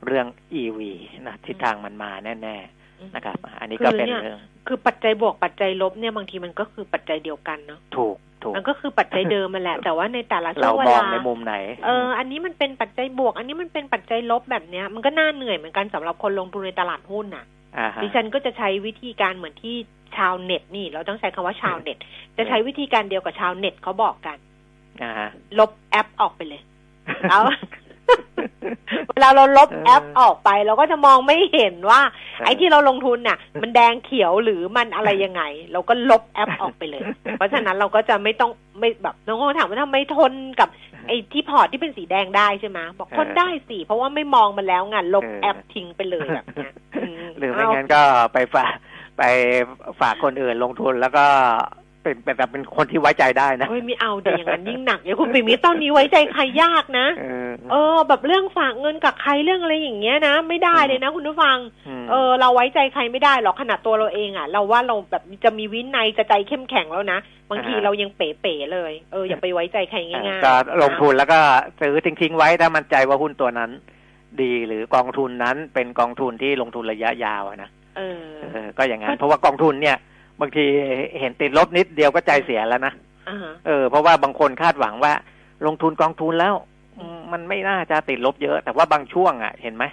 [0.05, 0.27] เรื่อง
[0.61, 0.79] EV
[1.27, 2.11] นะทิศทางมันมา
[2.43, 2.80] แน่ ๆ
[3.15, 17.45] นะครับอันนี้ก็เป็นคือเนี่ยเรื่องคือปัจจัยบวกปัจจัยลบเนี่ยบางทีมันก็คือปัจจัยเดียวกันเนาะถูกถูกมันก็คือปัจจัยเดิมมันแหละ แต่ว่าในแต่ละช่เราวงเวมองลาในมุมไหนเอออันนี้มันเป็นปัจจัยบวก อันนี้มันเป็นปัจจัยลบแบบเนี้ย มันก็น่าเหนื่อยเหมือนกันสำหรับคนลงทุนในตลาดหุ้นน่ะ
[17.77, 19.75] อ่าฮะดิฉันก็จะใช้วิธีการเหมือนที่
[20.17, 21.97] ชาวเน็ตนี่ เราต้องใช้คำว่าชาวเน็ต
[22.37, 24.37] จะใช้วิธีการเดียวกับชาวเน็ตเขาบอกกัน
[25.01, 26.61] อ่าฮะลบแอปออกไปเลย
[27.29, 27.39] เอา
[29.11, 32.01] เวลาเราลบแอปออกไป เราก็จะมองไม่เห็นว่า
[32.45, 37.03] ไอ้ที่เราลงทุนน่ะ มันแดงเขียวหรือมันอะไรยังไง เราก็ลบแอปออกไปเลย
[37.37, 40.69] เพราะฉะนั้นเราก็จะไม่ต้องไม่แบบน้องโอถามว่าทำไมทนกับ
[41.07, 46.71] ไอ้ที่พอร์ตที่เป็นสีแดงได้ใช่ไหมบอกทนได้สิเพราะว่าไม่มองมันแล้วไงลบเออแอปทิ้งไปเลยแบบเนี้ย
[47.23, 48.01] มหรือไม่เางั้นก็
[48.33, 48.73] ไปฝาก
[49.17, 49.23] ไป
[50.01, 51.25] ฝากคนอื่นลงทุนแล้วก็
[52.03, 61.57] เป็นเป็นแบบเป็นคนที่ไว้ใจได้นะเฮ้ยไม่เอาเดี๋ยวอย่างนั้นยิ่งหนักเดี๋ยวคุณปิมิตตอนนี้ไว้ใจใครยากนะเออเออ แบบเรื่องฝากเงินกับใครเรื่องอะไรอย่างเงี้ยนะไม่ได้เลยนะคุณผู้ฟัง
[62.01, 71.39] มเออ เราไว้ใจใครไม่ได้หรอกขนาดตัวเราเองอะ เราว่าเราแบบจะมีวินัยจะใจเข้มแข็งแล้วนะบางทีอ่าเรายังเป๋ๆเลยเอออย่าไปไว้ใจใครง่ายๆก็ลงทุนแล้วก็
[71.79, 73.71] ซื้อทิ้งๆไว้ถ้ามั่นใจว่าหุ้นตัวนั้น
[74.41, 79.97] ดีหรือกองทุนนั้นเป็นกองทุนที่ลงทุนระยะยาวอะนะเออเออ ก็อย่างนั้นเพราะว่ากองทุนเนี่ย
[80.41, 80.65] บางที
[81.19, 82.93] เห็นติดลบนิดเดียวก็ใจเสียแล้วนะ
[83.29, 85.13] อ่าฮะเออ เพราะว่าบางคนคาดหวังว่า
[85.65, 86.55] ลงทุนกองทุนแล้ว
[86.97, 89.83] อืมมันไม่น่าจะติดลบเยอะ แต่ว่าบางช่วงอะ เห็นไหม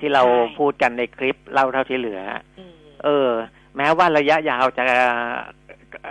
[0.00, 0.22] ที่เรา
[0.58, 2.20] พูดกันในคลิปเล่าเท่าที่เหลือ
[2.58, 3.30] อืมเออ
[3.76, 4.84] แม้ว่าระยะยาวจะ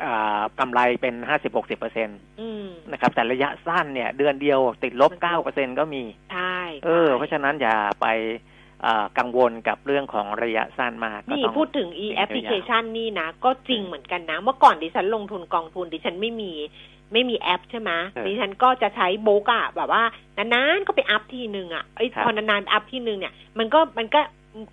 [0.05, 8.54] อ่ากำไรเป็นห้าสิบหกสิบเปอร์เซ็นตอืมนะครับ แต่ระยะสั้นเนี่ย เดือนเดียวติดลบเก้าเปอร์เซ็นก็มี ใช่ เออ เพราะฉะนั้นอย่าไปเอ่อ
[9.19, 16.51] กังวลกับเรื่องของระยะสั้นมากก็นี่ต้องพูดถึง e แอปพลิเคชันนี่นะ ก็จริงเหมือนกันนะ เมื่อก่อนดิฉันลงทุนกองทุนดิฉันไม่มี
[17.13, 17.91] ไม่มีแอปใช่ไหม
[18.25, 20.03] ดิฉันก็จะใช้บุ๊กอะแบบว่า
[20.37, 24.21] นานๆก็ไปอัพทีหนึ่งอะไอ้ยพอนานๆอัพทีหนึ่งเนี่ย มันก็มันก็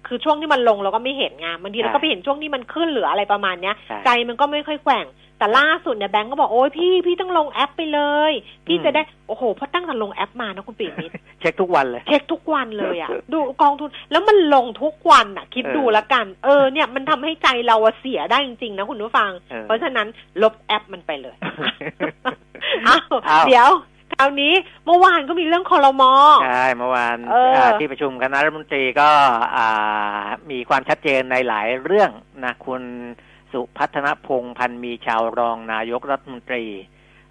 [0.07, 5.07] คือช่วงที่มันลงเราก็ไม่เห็นไงบางทีเราก็ไปเห็นช่วงที่มันขึ้นหรืออะไรประมาณเนี้ยใช่ใจมันก็ไม่ค่อยแกว่ง
[5.42, 8.00] แต่ล่าสุดเนี่ยแบงก์ก็บอกโอ้ยพี่พี่ต้องลงแอปไปเล
[8.31, 8.33] ย
[8.66, 20.09] พี่จะได้โอ้โหเพราะตั้งแต่ลงแอปมานะคุณปิ่มมิตรเช็คทุกวันเลย เช็คทุกวันเลยอะ ดูกองทุนแล้วมันลงทุกวันอะ คิดเออดูแล้วกัน เออเนี่ยมันทำให้ใจเราอะเสียได้จริงๆนะคุณผู้ฟังเออเพราะฉะนั้น
[20.42, 21.37] ลบแอปมันไปเลย
[22.87, 23.70] อ้าวอ้าวเดี๋ยว
[24.12, 24.52] คราวนี้
[24.87, 26.12] เมื่อวานก็มีเรื่องคอรมอ
[26.44, 29.09] ใช่เมื่อวานเอออ่าที่ประชุมคณะรัฐมนตรีก็
[29.57, 32.11] อ่ามีความชัดเจนในหลายเรื่อง
[32.44, 32.83] นะคุณ
[33.52, 36.64] สุพัฒนพงษ์พันธ์มีชาวรองนายกรัฐมนตรี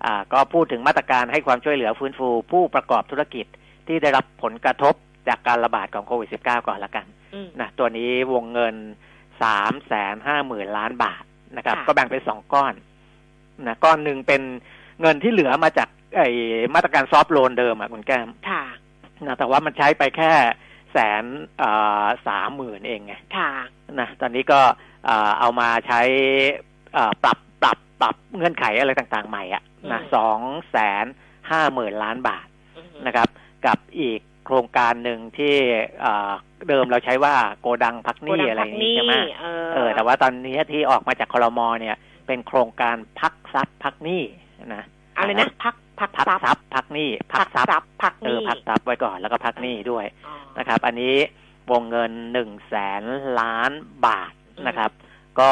[0.06, 3.46] อ่าก็พูดถึงมาตรการให้ความช่วยเหลือฟื้นฟู ผู้ประกอบธุรกิจ
[3.88, 4.94] ที่ได้รับผลกระทบ
[5.28, 8.76] จากการระบาดของโควิด -19 ก่อนละกันอืมนะตัวนี้วงเงิน
[9.42, 11.24] สามแสนห้าหมื่นล้านบาท
[11.58, 12.74] นะครับค่ะก็แบ่งเป็นสองก้อน
[13.68, 14.42] นะก้อนหนึ่งเป็น
[15.02, 16.30] เงินที่เหลือมาจากไอ้
[16.76, 18.64] มาตรการซอฟต์โลนเดิมอะคุณแก้มค่ะ
[19.26, 20.32] นะแต่ว่ามันใช้ไปแค่
[20.92, 21.24] แสน
[22.28, 23.52] สามหมื่นเองไงค่ะ
[24.00, 24.62] นะตอนนี้ก็
[25.06, 26.02] เอ่อเอามาใช้
[26.94, 30.40] เอ่อปรับปรับปรับเงื่อนไขอะไรต่างๆ ใหม่อะนะอืมสอง
[30.72, 31.06] แสน
[31.52, 33.28] ห้าหมื่นล้านบาทอืมนะครับ
[33.66, 35.56] กับอีกโครงการหนึ่งที่
[36.02, 36.32] เอ่อ
[36.70, 44.24] เดิมเราใช้ว่าโกดังพักหโกนี้ดังอะไรพัอกย่างนี้หนี้ใช่ไหมเออเออ แต่ว่าตอนนี้ที่ออกมาจากคลมเนี่ย เป็นโครงการพักทรัพย์พักหนี้
[44.76, 44.84] นะ
[45.18, 51.16] อะไรนะพัก พักพักทรัพย์ทรัพย์พักหนี้พัพักกทรัพย์ทรัพย์พักหเออนี้พักทรัพย์ไว้ก่อนแล้วก็พักหนี้ด้วยอ๋อนะครับ อันนี้
[51.72, 53.04] วงเงินหนึ่งแสน
[53.40, 53.72] ล้าน
[54.06, 54.92] บาทอืมนะครับ
[55.40, 55.52] ก็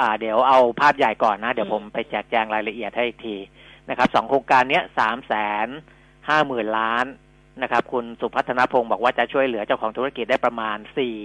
[0.00, 3.36] อ่าเดี๋ยวเอาภาพใหญ่ก่อนนะ เดี๋ยวอืมผมไปแจกแจงรายละเอียดให้อีกที
[3.88, 5.34] นะครับสองโครงการเนี้ยสามแส
[5.66, 5.68] น
[6.28, 7.06] ห้าหมื่นล้าน
[7.62, 11.18] นะครับ คุณสุพัฒนพงศ์บอกว่าจะช่วยเหลือเจ้าของธุรกิจได้ประมาณสี่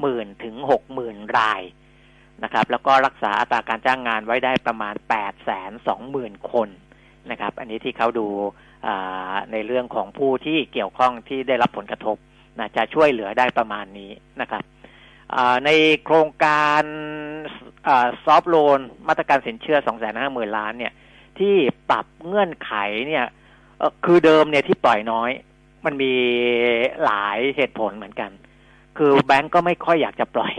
[0.00, 1.62] หมื่นถึงหกหมื่นราย
[2.44, 6.68] นะครับ แล้วก็รักษาอัตราการจ้างงานไว้ได้ประมาณแปดแสนสองหมื่นคน
[7.30, 8.26] นะครับ อันนี้ที่เขาดู
[8.86, 12.16] อ่าในเรื่องของผู้ที่เกี่ยวข้องที่ได้รับผลกระทบ
[12.58, 14.62] นะจะช่วยเหลือได้ประมาณนี้นะครับ
[15.34, 15.70] อ่าใน
[16.04, 16.82] โครงการ
[18.24, 19.78] ซอฟโลนมาตรการสินเชื่อ
[20.18, 20.92] 250,000 ล้านเนี่ย
[21.38, 21.54] ที่
[21.90, 22.72] ปรับเงื่อนไข
[23.08, 23.24] เนี่ย
[23.78, 25.30] เอ่อคือเดิมเนี่ยที่ปล่อยน้อย
[25.84, 26.12] มันมี
[27.04, 28.30] หลายเหตุผลเหมือนกัน
[28.98, 30.54] คือแบงก์ก็ไม่ค่อยอยากจะปล่อย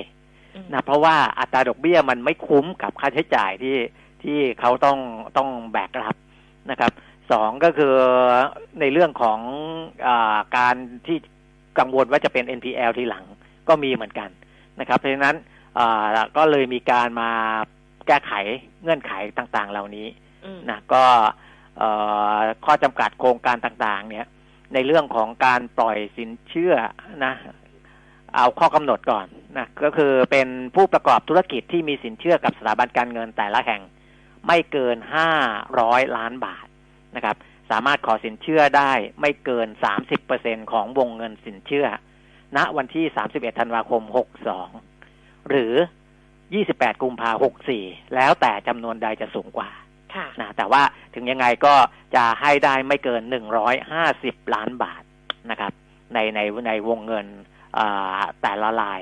[0.56, 3.78] อืมนะเพราะว่าอัตราดอกเบี้ยมันไม่คุ้มกับค่าใช้จ่ายที่
[4.24, 4.98] ที่เขาต้อง
[5.38, 6.16] ต้องแบกรับ
[6.70, 6.92] นะครับ
[7.32, 7.96] สองก็คือ
[8.80, 9.40] ในเรื่องของ
[10.08, 10.76] อาการ
[11.08, 11.18] ที่
[11.80, 13.26] กังวลว่าจะเป็น NPL ทีหลัง
[13.68, 14.30] ก็มีเหมือนกัน
[14.80, 15.36] นะครับ เพราะฉะนั้น
[15.80, 16.06] อ่า
[16.38, 17.32] ก็เลยมีการมา
[18.08, 18.34] แก้ไข
[18.82, 20.08] เงื่อนไขต่างๆ เหล่านี้
[20.46, 21.04] อืมนะก็
[21.78, 21.90] เอ่
[22.38, 24.28] อข้อจำกัดโครงการต่างๆ เนี่ย
[24.74, 26.74] ในเรื่องของการปล่อยสินเชื่อ
[27.26, 27.34] นะ
[28.36, 33.82] เอาข้อกำหนดก่อนนะก็คือเป็นผู้ประกอบธุรกิจที่มีสินเชื่อกับสถาบันการเงินแต่ละแห่ง
[34.48, 35.30] ไม่เกินห้า
[35.80, 36.66] ร้อยล้านบาท
[37.16, 37.36] นะครับ
[37.72, 41.88] สามารถขอสินเชื่อได้ไม่เกินสามสิบเปอร์เซ็นของวงเงินสินเชื่อ
[42.58, 44.70] ณวันที่สามสิบเอ็ดธันวาคมหกสอง
[45.50, 45.74] หรือ
[46.54, 47.84] ยี่สิบแปดกุมภาหกสี่
[48.16, 49.70] แล้วแต่จำนวนใดจะสูงกว่า
[50.16, 50.82] ค่ะนะแต่ว่า
[51.14, 51.76] ถึงยังไงก็
[52.16, 55.04] จะให้ได้ไม่เกินหนึ่งร้อยห้าสิบล้านบาท
[55.52, 55.72] นะครับ
[56.14, 57.28] ในในในวงเงิน
[57.78, 59.02] อ่าแต่ละราย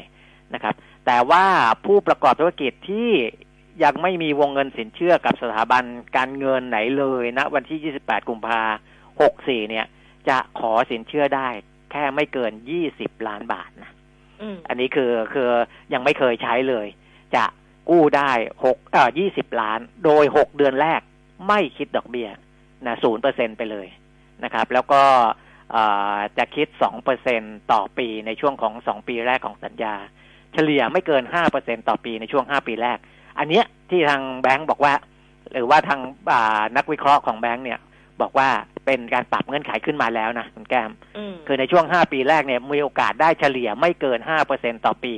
[0.54, 0.76] นะครับ
[1.06, 1.46] แต่ว่า
[1.86, 3.12] ผู้ประกอบธุรกิจที่
[3.84, 5.84] ยังไม่มีวงเงินสินเชื่อกับสถาบัน
[6.18, 8.62] การเงินไหนเลยนะ วันที่ 28 กุมภา
[9.12, 9.86] 64เนี่ย
[10.30, 11.48] จะขอสินเชื่อได้
[11.92, 12.52] แค่ไม่เกิน
[12.90, 13.92] 20 ล้านบาทนะ
[14.42, 15.50] อืมอันนี้คือคือ
[15.94, 16.88] ยังไม่เคยใช้เลย
[17.36, 17.44] จะ
[17.90, 18.32] กู้ได้
[18.64, 21.02] หกเอ่อยี่สิบล้าน โดยหกเดือนแรก
[21.48, 22.30] ไม่คิดดอกเบี้ย
[22.86, 23.88] นะศูนย์เปอร์เซ็นไปเลย
[24.44, 25.04] นะครับ แล้วก็
[25.72, 29.96] เอ่อจะคิดสองเปอร์เซ็นต่อปีในช่วงของสองปีแรกของสัญญา
[30.54, 32.98] เฉลี่ยไม่เกินห้าเปอร์เซ็นต่อปีในช่วงห้าปีแรก
[33.40, 34.94] อันเนี้ยที่ทางแบงก์บอกว่า
[35.54, 36.00] หรือว่าทาง
[36.32, 37.80] อ่านักวิเคราะห์ของแบงก์เนี่ย
[38.22, 38.50] บอกว่า
[38.86, 44.20] เป็นการปรับเงื่อนไขขึ้นมาแล้วนะคุณแก้มอืมคือในช่วง5ปีแรกเนี่ยมีโอกาสได้เฉลี่ยไม่เกิน
[44.54, 45.14] 5%ต่อปี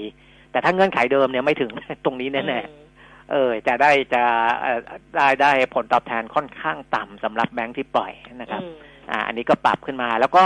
[0.52, 1.72] แต่ถ้าเงื่อนไขเดิมเนี่ยไม่ถึง
[2.06, 4.24] ตรงนี้แน่อืมๆเออจะได้จะ
[4.62, 4.80] เอ่อ
[5.16, 8.74] ได้ได้ผลตอบแทนค่อนข้างต่ำสำหรับแบงค์ที่ปล่อยนะครับอืม
[9.12, 10.44] อ่าอันนี้ก็ปรับขึ้นมา แล้วก็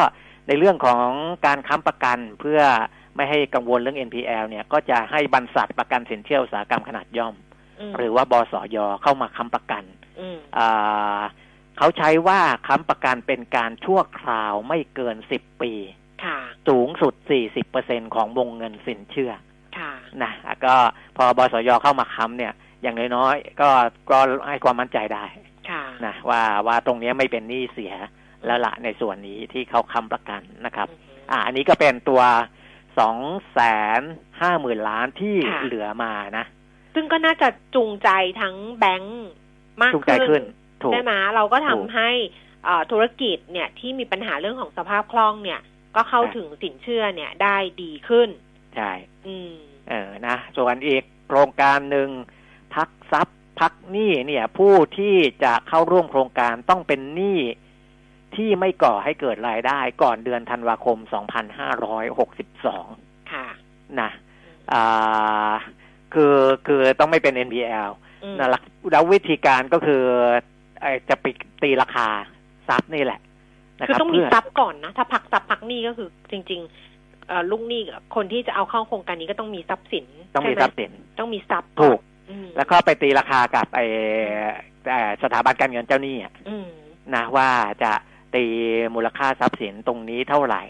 [0.47, 1.07] ในเรื่องของ
[1.45, 2.59] การค้ำประกันเพื่อ
[3.15, 7.35] ไม่ให้กังวลเรื่อง NPL เนี่ยก็จะให้บรรษัทประกันสินเชื่ออุตสาหกรรมขนาดย่อมม
[7.97, 9.83] หรือว่าบสยเข้ามาค้ำประกัน
[10.19, 11.19] อืมอ่า
[11.77, 15.73] เขาใช้ว่าค้ำประกันเป็นการชั่วคราวไม่เกิน10ปี
[16.23, 17.13] ค่ะสูงสุด
[17.65, 19.33] 40%ของวงเงินสินเชื่อ
[19.77, 19.91] ค่ะ
[20.23, 20.31] นะ
[20.65, 20.75] ก็
[21.17, 23.69] พอบสยเข้ามาค้ำเนี่ย อย่างน้อยๆก็
[24.11, 25.25] ก็ให้ความมั่นใจได้
[25.69, 27.93] ค่ะนะว่าว่าตรงเนี้ยไม่เป็นหนี้เสีย
[28.45, 30.87] แล้วละในส่วนนี้ที่เขาค้ำประกันนะครับ
[31.31, 32.21] อ่า อันนี้ก็เป็นตัว
[32.99, 33.17] สอง
[33.53, 33.59] แส
[33.99, 34.01] น
[34.41, 36.45] ห้าหมื่นล้านที่ค่ะเหลือมานะ
[36.95, 38.09] ซึ่งก็น่าจะจูงใจ
[38.41, 39.27] ทั้งแบงก์
[39.81, 40.43] มากจูงใจขึ้น
[40.81, 42.09] ถูกใช่ไหมเราก็ทำถูกให้
[42.65, 45.59] เอ่อธุรกิจเนี่ยที่มีปัญหาเรื่องของสภาพคล่องเนี่ย
[45.95, 48.29] ก็เข้าใช่ถึงสินเชื่อเนี่ยได้ดีขึ้น
[48.75, 48.91] ใช่
[49.27, 49.53] อืม
[49.89, 52.09] เออนะส่วนอีกโครงการหนึ่ง
[52.75, 57.39] พักทรัพย์พักหนี้เนี่ย ผู้ที่จะเข้าร่วมโครงการต้องเป็นหนี้
[58.35, 60.97] ที่ไม่ก่อให้เกิดรายได้ก่อนเดือนธันวาคม
[61.95, 63.47] 2562 ค่ะ
[64.01, 64.09] นะ
[64.73, 65.53] อ่า
[66.15, 66.35] คือ
[66.67, 67.89] คือต้องไม่เป็น NPL
[68.23, 70.01] อืมนะลักแล้ววิธีการก็คือ
[70.81, 71.25] ไอ้จะไป
[71.61, 72.07] ตีราคา
[72.69, 73.19] ทรัพย์นี่แหละ
[73.79, 81.99] นะคือรับต้องมีเพื่ทรัพย์ก่อนนะ ถ้าพักทรัพย์พักหนี้ก็คือจริงๆเอ่อลูกหนี้กับคนที่จะเอาเข้าโครงการนี้ก็ต้องมีทรัพย์สิน ต้องมีใช่ไหทรัพย์สินต้องมีทรัพย์ถูก
[82.29, 83.85] อืมแล้วก็ไปตีราคากับไอ้
[84.89, 86.67] ไอ้สถาบันการเงินเจ้าหนี้อะอืม
[87.15, 87.49] นะว่า
[87.83, 87.91] จะ
[88.35, 88.43] ตี
[88.95, 90.63] มูลค่าทรัพย์สินตรงนี้เท่าไหร่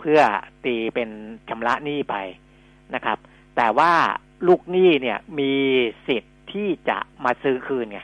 [0.00, 0.20] เพื่อ
[0.64, 1.10] ตีเป็น
[1.48, 2.16] ชำระหนี้ไป
[2.94, 3.18] นะครับ
[3.56, 3.92] แต่ว่า
[4.46, 5.52] ลูกหนี้เนี่ยมี
[6.08, 8.00] สิทธิ์ที่จะมาซื้อคืนไง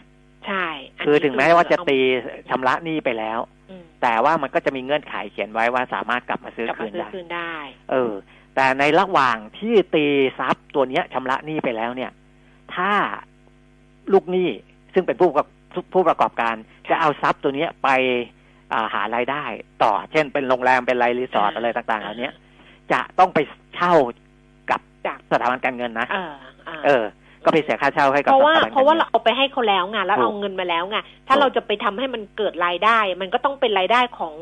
[0.46, 0.66] ใช่
[0.98, 1.98] นคือนี้ถึงแม้ว่าจะตี
[2.48, 3.38] ชำระหนี้ไปแล้ว
[3.70, 7.54] อืมแต่ว่ามันก็จะมีเงื่อนไขเขียนไว้ว่าสามารถกลับมาซื้อกลับคืมานซื้อได้คืนได้
[7.90, 8.12] เออ
[8.54, 10.06] แต่ในระหว่างที่ตี
[10.38, 12.10] ทรัพย์ตัวเนี้ยชำระหนี้ไปแล้วเนี่ย
[12.74, 12.92] ถ้า
[14.12, 14.48] ลูกหนี้
[14.94, 15.46] ซึ่งเป็นผู้ประกอบ
[15.94, 16.54] ผู้ประกอบการ
[16.90, 17.88] จะเอาทรัพย์ตัวเนี้ยไป
[18.72, 19.44] อ่าหารายได้
[19.82, 22.30] ต่อเช่นเป็นโรงแรมเป็นไรรีสอร์ทอ่าอะไรต่างๆเหล่านี้
[22.92, 23.38] จะต้องไป
[23.74, 24.16] เช่ากับ
[25.06, 26.32] จากสถาบันการเงินนะเออ
[26.68, 27.04] อ่าเออ
[27.44, 34.34] ก็ไปเสียค่าเช่าให้กับเพราะสว่าถาบันเพราะว่าการเราเงินเอาไปให้เขาแล้วไงแล้วถูกเอาเงินมาแล้วไงถ้าถูกเราจะไปทำให้มันเกิดรายได้ มันก็ต้องเป็นรายได้ของ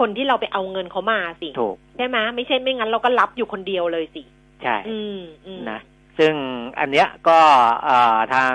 [0.00, 4.22] คนที่เราไปเอาเงินเขามาสิถูกใช่ไหมไม่ใช่ไม่งั้นเราก็รับอยู่คนเดียวเลยสิ
[4.62, 5.80] ใช่อืมอืมนะ
[6.18, 6.34] ซึ่ง
[6.78, 7.38] อันเนี้ยก็
[7.84, 8.54] เอ่อทาง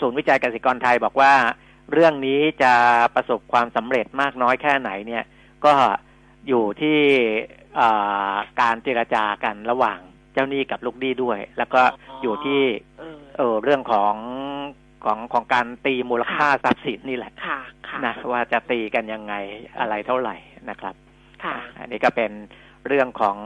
[0.00, 1.32] ศูนย์วิจัยเกษตรกรไทยบอกว่า
[1.92, 2.72] เรื่องนี้จะ
[3.14, 5.24] ประสบความสำเร็จมากน้อยแค่ไหนเนี่ย
[5.64, 5.72] ก็
[6.48, 6.98] อยู่ที่
[7.76, 7.88] เอ่
[8.32, 9.98] อการเจรจากันระหว่าง
[10.32, 11.82] เจ้าหนี้กับลูกหนี้ด้วย แล้วก็
[12.22, 12.60] อยู่ที่
[12.98, 14.14] เออเออเรื่องของ
[15.04, 19.34] ของของการตีมูลค่าทรัพย์สินนี่แหละค่ะค่ะนะว่าจะตีกันยังไง
[19.80, 20.36] อะไรเท่าไหร่
[20.70, 20.94] นะครับ
[21.44, 22.30] ค่ะอันนี้ก็เป็น
[22.86, 23.36] เรื่องของ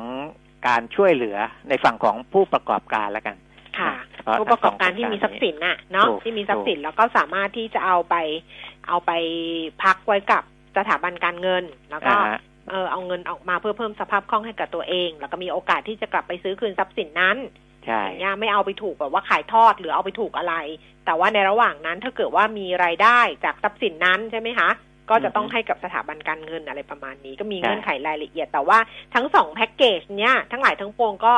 [0.68, 1.36] การช่วยเหลือ
[1.68, 3.36] ในฝั่งของผู้ประกอบการแล้วกัน
[3.78, 8.14] ค่ะเพราะผู้ประกอบการที่มีทรัพย์สินน่ะเนาะถูกที่มีทรัพย์สินแล้วก็สามารถที่จะเอาไป
[8.88, 9.12] เอาไป
[9.82, 10.42] พักไว้กับ
[10.76, 17.36] สถาบันการเงิน แล้วก็อ่าฮะ เออเอาเงินออกมาเพื่อเพิ่มสภาพคล่องให้กับตัวเอง แล้วก็มีโอกาสที่จะกลับไปซื้อคืนทรัพย์สินนั้น
[17.86, 20.54] ใช่อย่างเงี้ยไม่เอาไปถูกแบบว่าขายทอดหรือเอาไปถูกอะไร
[21.06, 24.70] แต่ว่าในระหว่างนั้นถ้าเกิดว่ามีรายได้จากทรัพย์สินนั้นใช่ไหมคะ
[25.10, 28.78] ก็จะต้องให้กับสถาบันการเงินอะไรประมาณนี้ ก็มีเงื่อนไขรายละเอียด แต่ว่า
[29.14, 31.34] ทั้งสองแพ็กเกจเนี้ยทั้งหลายทั้งปวงก็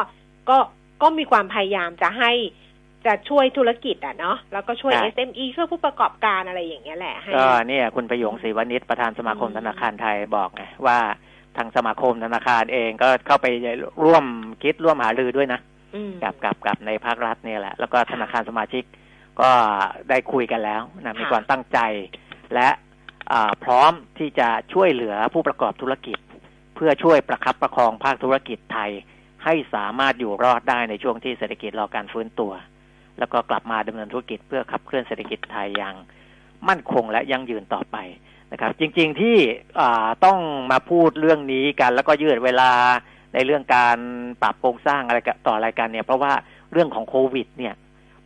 [0.51, 0.59] ก็
[1.03, 2.33] ก็มีความพยายามจะให้
[3.07, 10.99] จะช่วยธุรกิจอะเนาะแล้วก็ช่วย SME ช่วยผู้ประกอบการอะไรอย่างเงี้ยแหละให้ก็เนี่ยคุณประโยงศรีวณิชประธานสมาคมอืมธนาคารไทยบอกไงว่า
[11.57, 13.47] ทางสมาคมธนาคารเองก็เข้าไป
[14.05, 14.25] ร่วม
[14.63, 15.61] คิดร่วมหารือด้วยนะ
[15.95, 18.85] อืมกับกับกับในภาครัฐเนี่ยแหละ แล้วก็ธนาคารสมาชิก
[19.41, 19.51] ก็
[20.11, 21.79] ได้คุยกันแล้วนะมีค่ะความตั้งใจ
[22.55, 22.69] และ
[23.33, 26.19] อ่าพร้อมที่จะช่วยเหลือผู้ประกอบธุรกิจ
[26.75, 28.91] เพื่อช่วยประคับประคองภาคธุรกิจไทย
[29.45, 32.53] ให้สามารถอยู่รอดได้ในช่วงที่เศรษฐกิจรอการฟื้นตัว
[33.19, 35.95] แล้วก็กลับมาดำเนินธุรกิจเพื่อขับเคลื่อนเศรษฐกิจไทยอย่าง
[36.69, 37.97] มั่นคงและยั่งยืนต่อไป
[38.53, 39.37] นะครับ จริงๆที่
[39.81, 40.39] อ่าต้อง
[40.71, 42.71] มาพูดเรื่องนี้กันแล้วก็ยืดเวลา
[43.35, 43.99] ในเรื่องการ
[44.43, 46.33] ปรับโครงสร้างอะไรกันต่ออะไรกันเนี่ย เพราะว่า
[46.73, 47.75] เรื่องของโควิด เนี่ย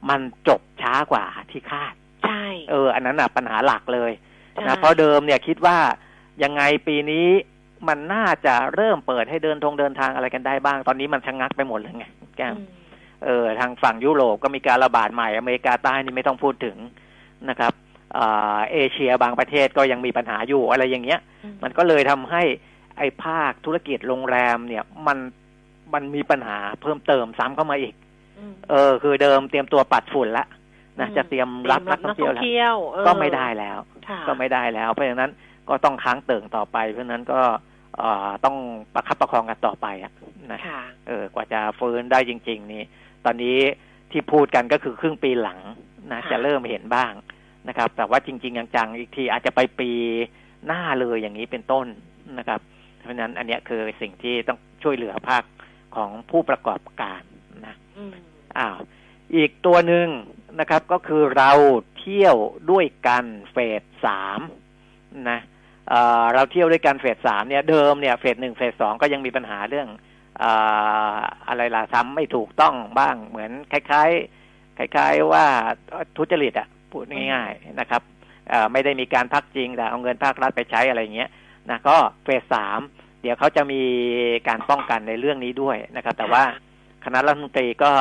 [0.08, 4.12] มันจบช้ากว่าที่คาด ใช่ เออ อันนั้นน่ะปัญหาหลักเลย
[4.52, 5.78] ใช่นะเพราะเดิมเนี่ยคิดว่า
[6.42, 7.26] ยังไงปีนี้
[7.88, 12.68] มันน่าจะเริ่มเปิดให้เดินทงเดินทางอะไรกันได้บ้าง ตอนนี้มันชะงงักไปหมดเลยไงแก้มอืม
[13.24, 16.76] เออทางฝั่งยุโรปก็มีการระบาดใหม่อเมริกาใต้นี่ไม่ต้องพูดถึง
[17.48, 17.72] นะครับ
[18.16, 21.20] อ่าเอเชียบางประเทศก็ยังมีปัญหาอยู่อะไรอย่างเงี้ย
[21.62, 22.42] มันก็เลยทำให้
[22.98, 25.18] ไอ้ภาคธุรกิจโรงแรมเนี่ยมัน
[25.94, 27.94] มันมีปัญหาเพิ่มเติมซ้ำเข้ามาอีก
[28.38, 30.46] อืมเออ คือเดิมเตรียมตัวปัดฝุ่นละ
[31.00, 35.32] นะอืมจะเตรียมรับนักท่องเที่ยวแล้วเที่ยวเออก็ไม่ได้แล้วค่ะก็ไม่ได้แล้ว เพราะฉะนั้น
[35.68, 37.40] ก็ต้องค้างเติ่งต่อไป เพราะฉะนั้นก็
[37.98, 38.56] เอ่อต้อง
[38.94, 40.12] ประคับประคองกันต่อไปอะ
[40.52, 42.82] นะค่ะเออกว่าจะฟื้นได้จริง ๆ นี่
[43.24, 43.58] ตอนนี้
[44.10, 45.60] ที่พูดกันก็คือครึ่งปีหลัง
[46.12, 47.12] นะค่ะจะเริ่มเห็นบ้าง
[47.68, 49.90] นะครับ แต่ว่าจริง ๆ จังๆอีกทีอาจจะไปปี
[50.66, 51.86] หน้าเลยอย่างนี้เป็นต้น
[52.38, 52.60] นะครับ
[53.00, 55.42] เพราะฉะนั้นอันเนี้ยคือสิ่งที่ต้องช่วยเหลือภาค
[55.96, 57.22] ของผู้ประกอบการ
[57.66, 58.12] นะอืม
[58.58, 58.76] อ้าว
[59.36, 60.08] อีกตัวหนึ่ง
[60.60, 61.52] นะครับก็คือเรา
[61.98, 62.36] เที่ยว
[62.70, 64.40] ด้วยกันเฟสสาม
[65.30, 65.40] นะ
[65.88, 74.10] เอ่อเราเที่ยวด้วยกันเฟสสามเนี่ยเดิมเนี่ยเฟสหนึ่งเฟสสองก็ยังมีปัญหาเรื่องเอะไรล่ะทำไม่ถูกต้องบ้างเหมือนคล้าย
[74.46, 75.44] ๆ คล้าย ๆ ว่า
[76.16, 78.02] ทุจริตอะพูดง่าย ๆนะครับ
[78.72, 81.30] ไม่ได้มีการพักจริงแต่เอาเงินภาครัฐไปใช้อะไรเงี้ย
[81.70, 82.80] นะก็เฟสสาม
[83.22, 83.82] เดี๋ยวเขาจะมี
[84.48, 86.44] การป้องกันในเรื่องนี้ด้วยนะครับ แต่ว่า
[87.04, 87.92] คณะรัฐมนตรีก็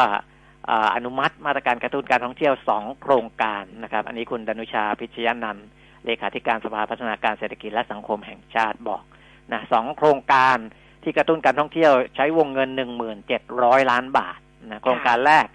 [0.70, 5.68] อ่าอนุมัติมาตรการกระตุ้นการท่องเที่ยวสองโครงการนะครับ อันนี้คุณดนุชาพิชยานันท์
[6.06, 9.04] เลขาธิการสภาพัฒนาการเศรษฐกิจและสังคมแห่งชาติบอก
[9.52, 10.58] นะสองโครงการ
[11.04, 14.38] ที่กระตุ้นการท่องเที่ยวใช้วงเงินหนึ่งหมื่นเจ็ดร้อยล้านบาท
[14.70, 15.46] นะโครงการแรก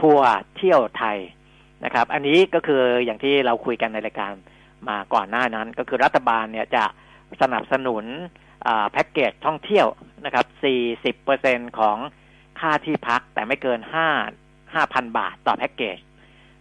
[0.00, 1.18] ทัวร์เที่ยวไทย
[1.84, 4.32] นะครับ อันนี้ก็คืออย่างที่เราคุยกันในรายการ
[4.88, 6.84] มาก่อนหน้านั้น ก็คือรัฐบาลเนี่ยจะ
[7.42, 8.04] สนับสนุน
[8.66, 9.86] อ่าแพ็กเกจท่องเที่ยว
[10.24, 10.46] นะครับ
[11.20, 11.96] 40เปอร์เซ็นของ
[12.60, 13.80] ค่าที่พักแต่ไม่เกิน
[14.34, 15.98] 5 5,000 บาทต่อแพ็กเกจ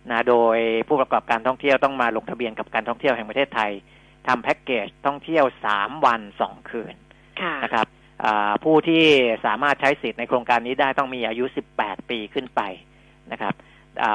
[0.09, 3.71] นะโดยผู้ประกอบการท่องเที่ยวต้องมาลงทะเบียนกับการท่องเที่ยวแห่งประเทศไทย
[4.27, 6.95] ทำแพ็กเกจท่องเที่ยว 3 วัน 2 คืน
[7.41, 7.98] ค่ะนะครับอ่า
[8.63, 9.05] ผู้ที่
[9.45, 11.45] สามารถใช้สิทธิ์ในโครงการนี้ได้ต้องมีอายุ
[11.77, 12.61] 18 ปีขึ้นไป
[13.31, 13.53] นะครับ
[14.03, 14.13] อ่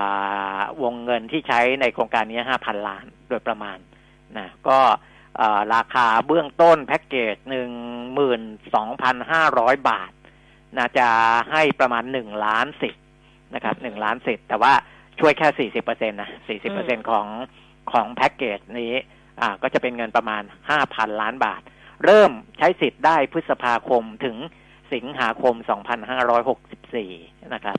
[0.58, 3.78] าวงเงินที่ใช้ในโครงการนี้ 5,000 ล้านโดยประมาณ
[4.38, 4.78] นะก็
[5.40, 7.36] อ่าราคาเบื้องต้นแพ็กเกจ
[8.62, 10.12] 12,500 บาท
[10.76, 11.08] นะจะ
[11.50, 13.02] ให้ประมาณ 1 ล้านสิทธิ์
[13.54, 14.72] นะครับ1ล้านสิทธิ์แต่ว่า
[15.20, 16.30] ช่วยแค่ 40%นะ
[16.68, 17.26] 40%ของ
[17.92, 18.94] ของแพ็กเกจนี้
[19.40, 20.42] อ่าก็จะเป็นเงินประมาณ
[20.80, 21.62] 5,000 ล้านบาท
[22.04, 24.36] เริ่มใช้สิทธิ์ได้พฤษภาคมถึง
[24.92, 25.54] สิงหาคม
[26.74, 27.76] 2564 นะครับ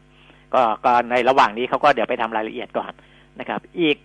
[0.53, 2.91] ก็ก็ในระหว่างนี้เขาก็เดี๋ยวไปทำรายละเอียดก่อน
[3.39, 3.97] นะครับ อีก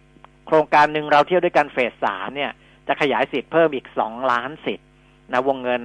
[0.47, 2.51] โครงการหนึ่งเราเที่ยวด้วยกันเฟสสามเนี่ย
[2.89, 4.87] จะขยายสิทธิ์เพิ่มอีก 2 ล้านสิทธิ์
[5.33, 5.83] นะวงเงิน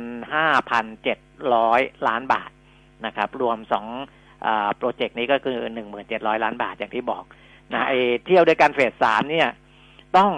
[1.23, 2.51] 5,700 ล้านบาท
[3.05, 3.57] นะครับ รวม
[4.01, 5.59] 2อ่าโปรเจกต์นี้ก็คือ
[6.01, 7.23] 1,700 ล้านบาทอย่างที่บอก
[7.73, 7.93] นะไอ
[8.25, 9.47] เที่ยวด้วยกันเฟสสามเนี่ย
[10.17, 10.31] ต้อง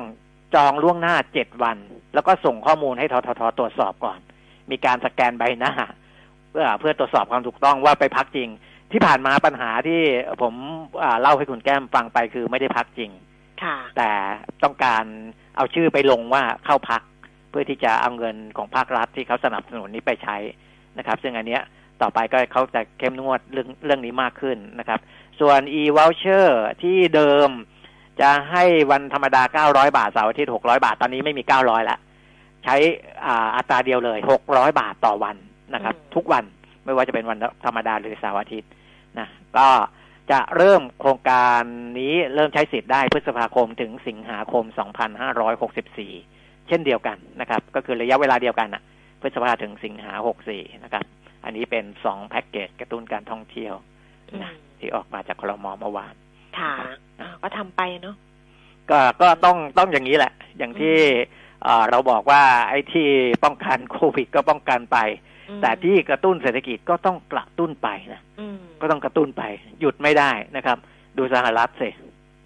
[0.55, 1.77] จองล่วงหน้าเจ็ดวัน
[2.13, 4.19] แล้วก็ส่งข้อมูลให้ทททตรวจสอบก่อน
[4.71, 5.73] มีการสแกนใบหน้า
[6.49, 8.49] เพื่อเพื่อตรวจสอบความถูกต้องว่าไปพักจริง
[8.91, 10.01] ที่ผ่านมาปัญหาที่
[10.41, 10.53] ผม
[11.03, 13.11] อ่าเล่าให้คุณแก้มฟังไปคือไม่ได้พักจริง
[13.63, 14.11] ค่ะแต่
[14.63, 15.03] ต้องการ
[15.57, 17.01] เอาชื่อไปลงว่าเข้าพัก
[17.49, 20.37] เพื่อที่จะเอาเงินของภาครัฐที่เขาสนับสนุนนี้ไปใช้
[20.97, 21.63] นะครับ ซึ่งอันเนี้ย
[22.01, 24.99] ต่อไปก็เขาจะเข้มงวดเรื่องเรื่องนี้มากขึ้นนะครับ
[25.39, 26.47] ส่วน e-voucher
[26.83, 27.49] ที่เดิม
[28.21, 31.97] จะให้วันธรรมดา900บาทเสาร์อาทิตย์600บาท ตอนนี้ไม่มี900ละ
[32.63, 32.75] ใช้
[33.25, 35.35] อ่าอัตราเดียวเลย600บาทต่อวัน
[35.73, 36.43] นะครับอืมทุกวัน
[36.85, 38.69] ไม่ว่าจะเป็นวันธรรมดาหรือเสาร์อาทิตย์
[39.19, 39.27] นะ
[39.57, 39.67] ก็
[40.31, 41.61] จะเริ่มโครงการ
[41.99, 44.63] นี้เริ่มใช้สิทธิ์ได้พฤษภาคมถึงสิงหาคม
[45.87, 48.83] 2564 เช่นเดียวกันนะครับ ก็คือระยะเวลาเดียวกันนะ
[49.21, 50.13] พฤษภาถึงสิงหา
[50.49, 51.03] 64 นะครับ
[51.43, 53.73] อันนี้เป็นสองแพ็กเกจกระตุ้นการท่องเที่ยว
[54.31, 56.13] อืมนะที่ออกมาจากคลมเมื่อวาน
[56.59, 56.73] ค่ะ
[57.19, 58.15] อ่าก็ทำไปเนาะ
[58.89, 60.97] ก็ก็ต้องต้องอย่างนี้แหละ อย่างที่
[61.63, 63.07] เอ่อเราบอกว่าไอ้ที่
[63.43, 64.97] ป้องกันโควิดก็ป้องกันไป
[65.49, 69.43] อืมแต่ที่กระตุ้นเศรษฐกิจก็ต้องกระตุ้นไปนะอืมก็ต้องกระตุ้นไป
[69.79, 70.77] หยุดไม่ได้นะครับ
[71.17, 71.89] ดูสหรัฐสิ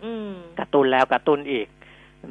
[0.03, 1.67] อืมกระตุ้นแล้วกระตุ้นอีก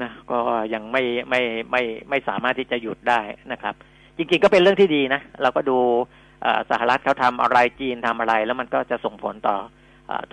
[0.02, 0.38] นะก็
[0.74, 1.40] ยังไม่ไม่
[1.70, 3.20] ไม่ไม่สามารถที่จะหยุดได้
[3.52, 3.74] นะครับ
[4.16, 5.78] จริงๆก็เป็นเรื่องที่ดีนะ เราก็ดู
[6.42, 9.70] เอ่อสหรัฐเขาทำอะไรจีนทำอะไร แล้วมันก็จะส่งผลต่อเอ่อ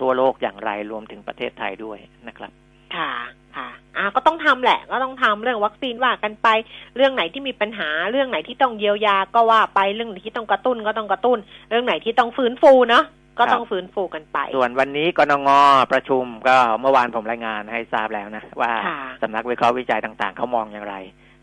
[0.00, 2.50] ทั่วโลกอย่างไรรวมถึงประเทศไทยด้วยนะครับ
[2.96, 3.12] ค่ะ
[3.56, 6.48] ค่ะอ่าก็ต้องทำแหละ ก็ต้องทำเรื่องวัคซีนว่ากันไป
[6.96, 11.38] เรื่องไหนที่มีปัญหา เรื่องไหนที่ต้องเยียวยาก็ว่าไปเรื่องไหนที่ต้องกระตุ้นก็ต้องกระตุ้น
[11.70, 13.04] เรื่องไหนที่ต้องฟื้นฟูเนาะ
[13.38, 15.48] ก็ต้องฟื้นฟูกันไป ส่วนวันนี้กนง
[15.92, 20.94] ประชุมก็เมื่อวานผมรายงานให้ทราบแล้วนะ ว่าค่ะสำนักวิเคราะห์วิจัยต่าง ๆเขามองอย่างไร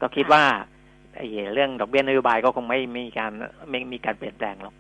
[0.02, 0.44] ก็คิดค่ะว่า
[1.16, 3.32] ไอ้เรื่องดอกเบี้ยนโยบายก็คงไม่มีการ
[3.70, 4.76] ไม่มีการเปลี่ยนแปลงหรอก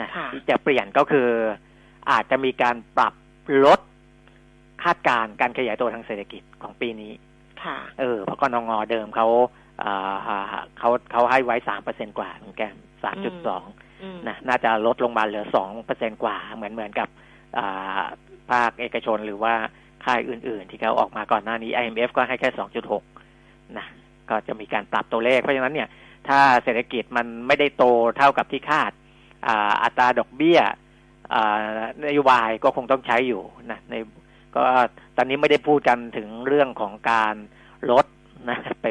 [0.00, 1.28] นะค่ะที่จะเปลี่ยนก็คือ
[2.10, 3.14] อาจจะมีการปรับ
[3.64, 3.80] ลด
[4.82, 7.12] คาดการณ์การขยายตัวทางเศรษฐกิจของปีนี้
[7.62, 9.26] ค่ะ เออเพราะกนงเดิมเขา
[9.82, 13.64] อ่าเขาเขาให้ไว้สามเปอร์เซ็นกว่าคุณแกมสามจุดสอง
[14.02, 17.08] อืมนะน่าจะลดลงมาเหลือสองเปอร์เซ็นกว่า เหมือนเหมือนกับ
[17.58, 18.00] อ่า
[18.50, 19.54] ภาคเอกชนหรือว่า
[20.04, 23.04] ค่ายอื่น ๆ ที่เขาออกมาก่อนหน้านี้ IMF ก็ให้แค่สองจุดหก
[23.78, 23.86] นะ
[24.30, 25.88] ก็จะมีการปรับตัวเลข เพราะฉะนั้นเนี่ย
[26.28, 27.84] ถ้าเศรษฐกิจมันไม่ได้โต
[28.18, 28.92] เท่ากับที่คาด
[29.46, 30.74] อ่าอัตราดอกเบี้ยอ่า
[32.06, 33.94] นโยบายก็คงต้องใช้อยู่นะใน
[34.56, 34.62] ก็
[35.16, 37.34] ตอนนี้ไม่ได้พูดกันถึงเรื่องของการ
[37.90, 38.04] ลด
[38.50, 38.86] นะไป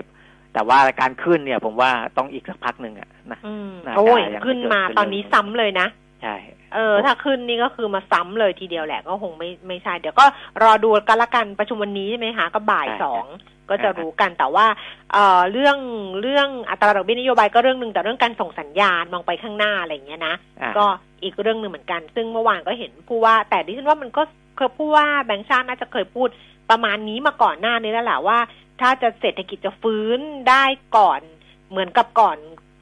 [0.53, 5.87] แต่ว่าการขึ้นเนี่ย ผมว่าต้องอีกสักพักหนึ่งอะนะอืมน่าจะโอ้ยยังไม่ขึ้นมาเกิดขึ้นตอนนี้ซ้ำเลยนะ
[6.21, 6.35] ใช่
[6.73, 10.25] เออ ถ้าขึ้นนี่ก็คือมาซ้ำเลยทีเดียวแหละก็คงไม่ไม่ใช่ เดี๋ยวก็
[10.63, 13.25] รอดูกันละกันประชุมวันนี้ใช่ไหมคะก็บ่ายสอง
[13.69, 14.65] ก็จะรู้กันแต่ว่า
[15.13, 15.77] เอ่อเรื่อง
[16.21, 20.85] เรื่องอัตราดอกเบี้ยนโยบายก็เรื่องหนึ่งแต่เรื่องการส่งสัญญาณมองไปข้างหน้าอะไรอย่างเงี้ยนะอ่าก็
[21.23, 24.21] อีกเรื่องหนึ่งเหมือนกัน ซึ่งเมื่อวานก็เห็นผู้ว่า แต่ดิฉันว่ามันก็
[24.55, 26.27] เคยผู้ว่าแบงค์ชาติน่าจะเคยพูด
[26.69, 28.39] ประมาณนี้มาก่อนหน้านี้แล้วแหละว่า
[28.81, 30.19] ถ้าจะเศรษฐกิจจะฟื้น
[30.49, 30.63] ได้
[30.97, 31.21] ก่อน
[31.69, 32.37] เหมือนกับก่อน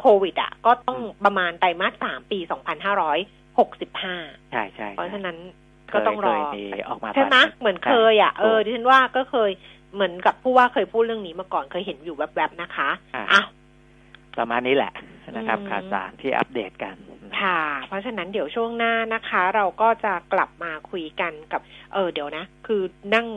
[0.05, 3.19] โควิดอะ ก็ต้องประมาณไตรมาสสามปีสองพันห้าร้อย
[3.59, 4.15] หกสิบห้า
[4.51, 5.37] ใช่ใช่เพราะฉะนั้น
[5.89, 9.51] เคก็ยต้องรอเคยมีออกมาใช่ไหมก่เหมือนเคยอะเออถูกดิฉันว่าก็เคย
[9.93, 13.41] เหมือนกับผู้ว่าเคยพูดเรื่องนี้มาก่อนเคยเห็นอยู่แวบๆนะคะอ่าอะ
[14.37, 14.93] ประมาณนี้แหละ
[15.31, 16.95] นะครับอืมข่าวสารที่อัปเดตกัน
[17.41, 21.61] ค่ะ เพราะฉะนั้นเดี๋ยวช่วงหน้านะคะ เราก็จะกลับมาคุยกันกับ
[21.93, 22.81] เออเดี๋ยวนะ คือ
[23.15, 23.27] นั่ง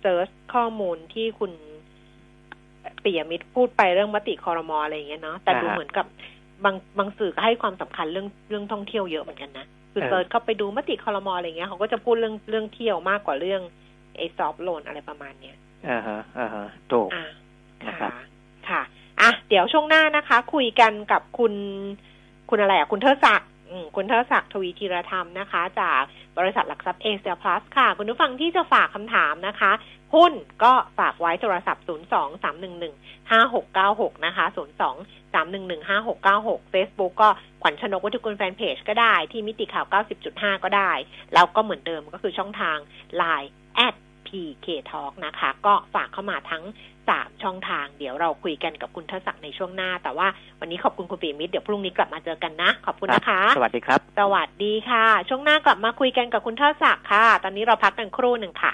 [0.00, 1.52] search ข้อมูลที่คุณ
[3.04, 6.06] ปิยมิตรพูดไปเรื่องมติคอรมออะไรอย่างเงี้ยเนาะแต่ดูอ่าฮะเหมือนกับ
[6.64, 11.32] บางบางสื่อก็ให้ความสำคัญเรื่องเรื่องท่องเที่ยวเยอะเหมือนกันนะคือเออ search เข้าไปดูมติ ครม.
[11.36, 13.62] อะไรเงี้ยเขาก็จะพูดเรื่องเรื่องเที่ยวมากกว่าเรื่อง
[14.16, 15.56] ไอ้ซอฟโลนอะไรประมาณเนี้ย
[15.88, 17.24] อ่าฮะอ่าฮะถูกอ่า
[17.88, 18.12] นะครัค่ะบ
[18.68, 18.82] ค่ะ
[19.20, 21.52] อะ เดี๋ยวช่วงหน้านะคะ คุยกันกับคุณ
[22.50, 26.00] คุณอะไรอะ คุณเทอศักดิ์อืมคุณเทอศักดิ์ทวีธีรธรรมนะคะ จาก
[26.38, 29.72] บริษัทหลักทรัพย์เอเชียพลัสค่ะ คุณผู้ฟังที่จะฝากคำถามนะคะ
[30.14, 30.32] หุ้น
[30.64, 35.88] ก็ฝากไว้โทรศัพท์ 0 2 3 1 1 5 6 9 6 นะคะ 0 2 3 1 1
[35.88, 37.28] 5 6 9 6 Facebook ก็
[37.62, 39.86] ขวัญชนกวัตถุกุลแฟนเพจก็ได้ที่มิติข่าว
[40.24, 40.92] 90.5 ก็ได้
[41.34, 42.78] แล้วก็เหมือนเดิมก็คือช่องทาง
[43.20, 43.50] Line
[43.86, 43.94] at
[44.26, 46.64] PK Talk นะคะ ก็ฝากเข้ามาทั้ง
[47.08, 50.28] สามช่องทาง เดี๋ยวเราคุยกันกับคุณเทศักดิ์ในช่วงหน้า แต่ว่า
[50.60, 58.72] วันนี้ขอบคุณคุณปีมิตรเดี๋ยวพรุ่งนี้กลับมาเจอกันนะ ขอบคุณนะคะ สวัสดีครับ สวัสดีค่ะ ช่วงหน้ากลับมาคุยกันกับคุณเทศักดิ์ค่ะ ตอนนี้เราพักกันครู่หนึ่งค่ะ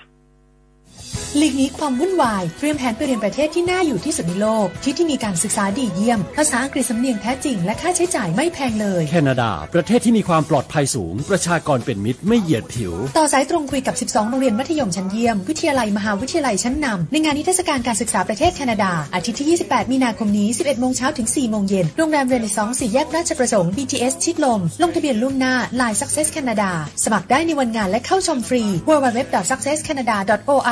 [1.37, 20.81] หลีกหนีความวุ่นวายเตรียมแผนไปเรียนประเทศที่น่าอยู่ที่สุดในโลก ที่ที่มีการศึกษาดีเยี่ยม ภาษาอังกฤษสำเนียงแท้จริง และค่าใช้จ่ายไม่แพงเลย แคนาดา ประเทศที่มีความปลอดภัยสูง ประชากรเป็นมิตรไม่เหยียดผิว ต่อสายตรงคุยกับ 12 โรงเรียนมัธยมชั้นเยี่ยม วิทยาลัยมหาวิทยาลัยชั้นนำในงานนิทรรศการการศึกษาประเทศแคนาดา อาทิตย์ที่ 28 มีนาคมนี้ 11
[20.81, 26.71] โมงเช้าถึง 4 โมงเย็นโรงแรมเรน s สองสี่แยกราชประสงค์ BTS ชิดลม ลงทะเบียนล่วงหน้า Line Success Canada
[27.05, 28.63] สมัครได้ในวันงานและเข้าชมฟรี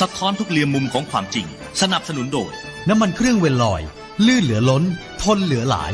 [0.00, 1.46] สะท้อนทุกเรียมมุมของความจริง
[1.80, 2.52] สนับสนุนโดย
[2.88, 3.82] น้ำมันเครื่องเวลลอย
[4.26, 4.82] ลื่นเหลือล้น
[5.22, 5.92] ทนเหลือหลาย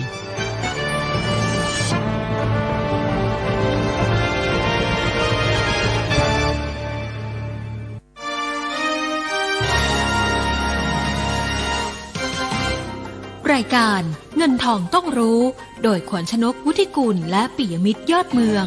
[13.53, 14.03] รายการ
[14.36, 15.40] เงินทองต้องรู้
[15.82, 18.66] โดยขวัญชนกวุฒิกุลและปิยมิตรยอดเมือง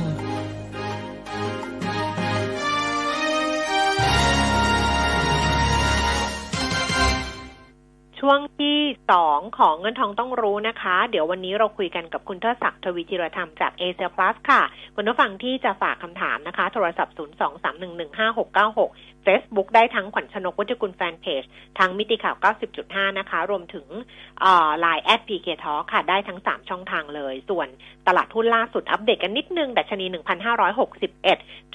[8.25, 8.79] ช่วงที่
[9.11, 14.61] สองของเงินทองต้องรู้นะคะ เดี๋ยววันนี้เราคุยกันกับคุณเทิดศักดิ์ทวีธีระธรรมจากเอเชียพลัสค่ะ
[14.95, 21.43] คุณผู้ฟังที่จะฝากคำถามนะคะ โทรศัพท์ 0 2 3 1 1 5 6 9 6 Facebook ได้ทั้งขวัญชนกวุฒิกุลแฟนเพจ
[21.79, 22.35] ทั้งมิติข่าว
[22.77, 23.85] 90.5 นะคะ รวมถึง
[24.79, 27.67] ไลน์แอด PK Talk ค่ะ ได้ทั้ง 3 ช่องทางเลย ส่วน
[28.07, 30.05] ตลาดหุ้นล่าสุดอัปเดตกันนิดนึง ดัชนี
[31.25, 31.73] 1,561.67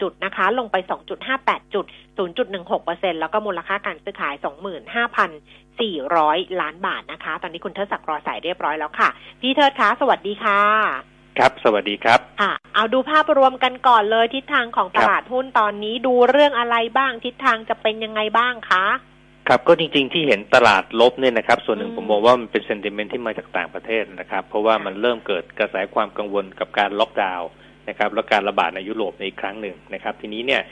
[0.00, 0.76] จุดนะคะ ลงไป
[1.24, 1.84] 2.58 จุด
[2.18, 4.34] 0.16%แล้วก็มูลค่าการซื้อขาย
[5.86, 9.08] 25,400 ล้านบาทนะคะ ตอนนี้คุณเทิดศักดิ์รอสายเรียบร้อยแล้วค่ะ
[9.40, 10.60] พี่เทิดคะ สวัสดีค่ะ
[11.38, 18.84] ครับ สวัสดีครับค่ะเอาดูภาพรวมกันก่อนเลยทิศทางของตลาดหุ้นตอนนี้ดูเรื่องอะไรบ้าง ทิศทางจะเป็นยังไงบ้างคะ
[19.48, 27.48] ครับก็จริงๆที่เห็นตลาดลบเนี่ยนะครับ ส่วนหนึ่งอืมผมมองว่ามันเป็นเซนติเมนต์ที่มาจากต่างประเทศนะครับ เพราะว่ามันเริ่มเกิดกระแสความกังวลกับการล็อกดาวน์
[27.88, 30.62] นะครับและการระบาดในยุโรปในอีกครั้งหนึ่งนะครับ ทีนี้เนี่ย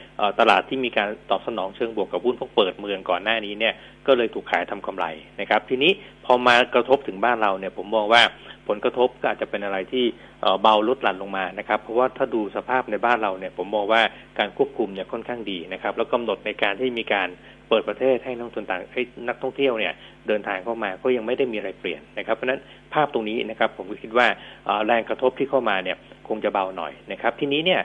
[0.41, 3.75] ตลาดที่มีการตอบสนองเชิงบวกกับหุ้นพวกเปิดเมืองก่อนหน้านี้เนี่ย
[4.07, 5.07] ก็เลยถูกขายทำกำไร
[5.41, 5.93] นะครับ ทีนี้
[6.25, 8.23] พอมากระทบถึงบ้านเราเนี่ยผมมองว่า
[8.69, 10.05] ผลกระทบก็อาจจะเป็นอะไรที่
[10.63, 14.03] เบาลดหลั่นลงมานะครับ เพราะว่าถ้าดูสภาพในบ้านเราเนี่ยผมมองว่า
[14.39, 17.29] การควบคุมเนี่ยค่อนข้างดีนะครับ แล้วกำหนดในการที่มีการ
[17.69, 19.93] เปิดประเทศให้นักทุนต่างให้นักท่องเที่ยวเนี่ย
[20.29, 22.61] เดินทางเข้ามาก็ยังไม่ได้มีอะไรเปลี่ยนนะครับเพราะฉะนั้น
[22.93, 24.27] ภาพตรงนี้นะครับผมก็คิดว่า
[24.87, 25.97] แรงกระทบที่เข้ามาเนี่ย
[26.29, 27.81] คงจะเบาหน่อยนะครับ ทีนี้เนี่ย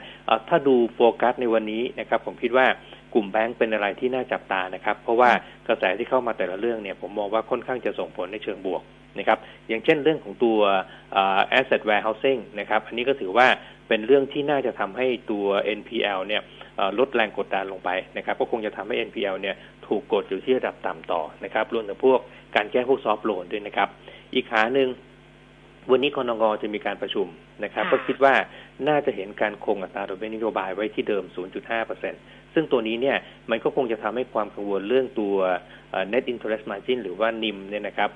[0.48, 2.66] ถ้าดูโฟกัสในวันนี้นะครับ ผมคิดว่า
[3.14, 5.30] กลุ่มแบงก์เป็นอะไรที่น่าจับตานะครับ เพราะว่า
[5.68, 8.82] กระแสที่เข้ามาแต่ละเรื่องเนี่ยผมมองว่าค่อนข้างจะส่งผลในเชิงบวก
[9.18, 10.58] นะครับอย่างเช่นเรื่องของตัว
[11.58, 13.46] asset warehousing นะครับ อันนี้ก็ถือว่า
[13.92, 15.46] เป็นเรื่องที่น่าจะทำให้ตัว
[15.78, 16.42] NPL เนี่ย
[16.98, 22.20] ลดแรงกดดันลงไปนะครับ ก็คงจะทำให้ NPL เนี่ยถูกกดอยู่ที่ระดับต่ำต่อนะครับรวมถึงพวก
[22.56, 23.88] การแก้พวกซอฟท์โลนด้วยนะครับ
[24.34, 24.88] อีกขาหนึ่ง
[25.90, 27.26] วันนี้กรงงจะมีการประชุม
[27.64, 28.34] นะครับ ก็คิดว่า
[28.88, 31.24] น่าจะเห็นการคงอัตราดอกเบี้ยนโยบายไว้ที่เดิม
[31.88, 33.16] 0.5%ซึ่งตัวนี้เนี่ย
[33.50, 35.34] มันก็คงจะทำให้ความกังวลเรื่องตัว
[36.12, 38.10] net interest margin หรือว่านิมเนี่ยนะครับ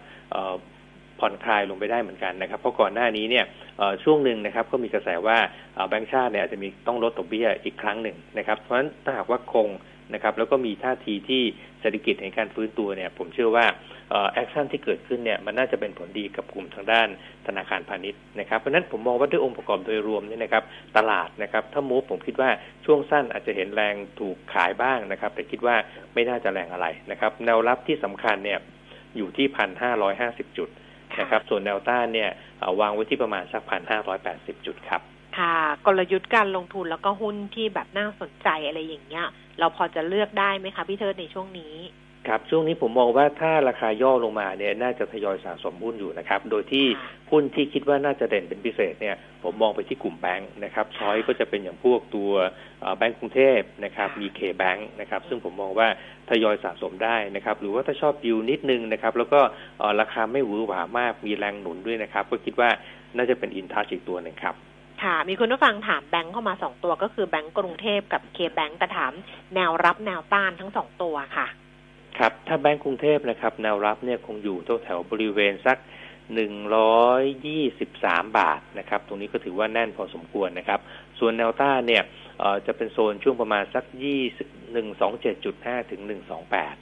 [1.20, 3.44] ผ่อนคลายลงไปได้เหมือนกันนะครับ เพราะก่อนหน้านี้เนี่ย
[4.04, 5.38] ช่วงหนึ่งนะครับก็มีกระแสว่า
[5.88, 9.68] แบงก์ชาติเนี่ยจะมีต้องลดดอกเบี้ยอีกครั้งหนึ่งนะครับ เพราะฉะนั้นถ้าหากว่าคง
[10.14, 11.42] นะครับแล้วก็มีท่าทีที่
[11.80, 13.66] เศรษฐกิจในการฟื้นตัวเนี่ยผมเชื่อว่า
[14.32, 17.08] แอคชั่นที่เกิดขึ้นเนี่ยมันน่าจะเป็นผลดีกับกลุ่มทางด้าน
[17.46, 20.64] ธนาคารพาณิชย์นะครับเพราะนั้นผมมองว่าด้วยองค์ประกอบโดยรวมเนี่ยนะครับ
[20.96, 22.50] ตลาดนะครับถ้ามูฟผมคิดว่า
[22.84, 25.76] ช่วงสั้นอาจจะเห็นแรงถูกขายบ้างนะครับ แต่คิดว่า
[26.14, 28.58] ไม่น่าจะแรงอะไรนะครับแนวรับที่สำคัญเนี่ย
[29.16, 30.68] อยู่ที่พันห้าร้อยห้าสิบจุด
[31.20, 32.30] นะครับ ส่วนแนวต้านเนี่ย
[32.80, 35.00] วางไว้ที่ประมาณสักพันห้าร้อยแปดสิบจุดครับ
[35.38, 39.26] ค่ะ กลยุทธ์การลงทุนแล้วก็หุ้นที่แบบน่าสนใจอะไรอย่างเงี้ย
[39.58, 41.74] เราพอจะเลือกได้ไหมคะพี่เทิดในช่วงนี้
[42.28, 46.86] ครับช่วงนี้ผมมองว่าถ้าราคาย่อลงมาเนี่ยน่าจะทยอยสะสมหุ้นอยู่นะครับ โดยที่
[47.30, 52.30] หุ้นที่คิดว่าน่าจะเด่นเป็นพิเศษเนี่ยผมมองไปที่กลุ่มแบงค์นะครับช้อยก็จะเป็นอย่างพวกตัว
[52.98, 55.88] แบงก์กรุงเทพนะครับมีเคแบงค์นะครับซึ่งผมมองว่า
[56.30, 59.40] ทยอยสะสมได้นะครับหรือว่าถ้าชอบยิวนิดนึงนะครับแล้วก็
[60.00, 62.70] ราคาไม่หวือหวามากมีแรงหนุนด้วยนะครับ ก็คิดว่า
[63.16, 64.54] น่าจะเป็นอินทัชอีกตัวหนึ่งครับ
[65.02, 69.12] ค่ะมีคุณผู้ฟังถามแบงค์เข้ามาสองตัวก็คือแบงก์กรุงเทพกับเคแบงก์แต่ถาม
[69.54, 71.46] แนวรับแนวต้านทั้งสองตัวค่ะ
[72.18, 75.78] ครับถ้าแบงก์กรุงเทพนะครับ แนวรับเนี่ยคงอยู่แถวบริเวณสัก
[76.34, 80.80] หนึ่งร้อยยี่สิบสามบาทนะครับ ตรงนี้ก็ถือว่าแน่นพอสมควรนะครับ
[81.18, 82.02] ส่วนแนวต้านเนี่ย
[82.66, 84.20] จะเป็นโซนช่วงประมาณสักยี่
[84.72, 86.74] หนึ่งสองเจ็ดจุดห้าถึงหนึ่งสองแปด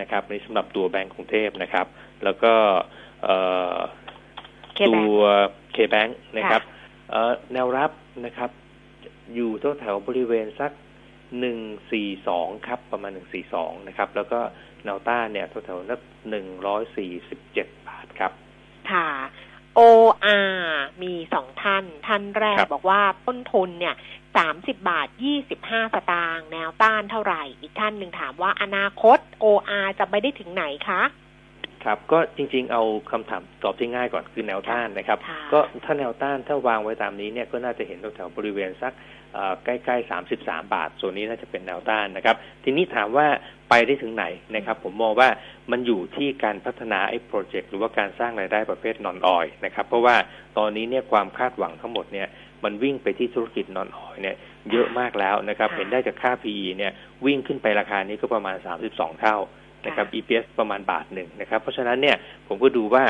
[0.00, 1.86] นะครับในสำหรับตัวแบงก์กรุงเทพนะครับ
[2.24, 2.52] แล้วก็
[4.88, 5.20] ตัว
[5.72, 6.62] เคแบงค์นะครับ
[7.52, 7.90] แนวรับ
[8.26, 8.50] นะครับ
[9.34, 10.72] อยู่แถวบริเวณสัก
[11.40, 11.58] หนึ่ง
[11.92, 14.40] สี่สองครับประมาณหนึ่งสี่สองนะครับ แล้วก็
[14.84, 16.00] แนวต้านเนี่ยแถวๆนัก
[16.30, 18.32] หนึ่งร้อยสี่สิบเจ็ดบาทครับ
[18.90, 19.08] ค่ะ
[19.78, 20.58] OR
[21.02, 23.94] มีสองท่าน ท่านแรกบอกว่าต้นทุนเนี่ย
[24.36, 31.02] สามสิบบาทยี่สิบห้าสตางค์แนวต้านเท่าไหร่ อีกท่านหนึ่งถามว่าอนาคต OR จะไปได้ถึงไหนคะ
[31.84, 35.18] ครับ ก็จริงๆ เอาคำถามตอบที่ง่ายก่อนคือแนวต้านนะครับ
[35.52, 38.92] ก็ถ้าแนวต้านถ้าวางไว้ตามนี้เนี่ยก็น่าจะเห็นแถวๆบริเวณสัก
[39.64, 43.26] ใกล้ๆสามสิบสามบาทส่วนนี้น่าจะเป็นแนวต้านนะครับ ทีนี้ถามว่า
[43.70, 44.24] ไปได้ถึงไหน
[44.56, 45.28] นะครับ ผมมองว่า
[45.70, 50.16] มันอยู่ที่การพัฒนาไอ้โปรเจกต์หรือว่าการสร้างรายได้ประเภทนอนออยนะครับ เพราะว่า
[50.58, 52.28] ตอนนี้เนี่ยความคาดหวังทั้งหมดเนี่ย
[52.64, 54.36] มันวิ่งไปที่ธุรกิจนอนออยเนี่ย
[54.70, 56.92] เยอะมากแล้วนะครับ เห็นได้จากค่า PE เนี่ย
[57.26, 59.36] วิ่งขึ้นไปราคานี้ก็ประมาณสามสิบสองเท่า
[59.86, 62.16] นะครับ EPS ประมาณบาทหนึ่งนะครับ เพราะฉะนั้นเนี่ย
[62.48, 63.04] ผมก็ดูว่า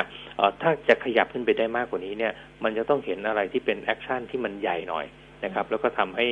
[0.62, 2.32] ถ้าจะขยับขึ้นไปได้มากกว่านี้เนี่ย
[2.64, 5.06] มันจะต้องเห็นอะไรที่เป็น action ที่มันใหญ่หน่อย
[5.44, 6.26] นะครับ แล้วก็ทำให้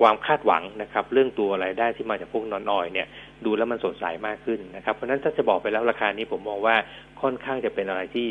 [0.00, 3.06] ความคาดหวังนะครับ เรื่องตัวรายได้ที่มาจากพวก non-oil เนี่ย
[3.44, 6.76] ดูแล้วมันสดใสมากขึ้นนะครับ เพราะฉะนั้นถ้าจะบอกไปแล้วราคานี้ผมมองว่า
[7.22, 8.26] ค่อนข้างจะเป็นอะไรที่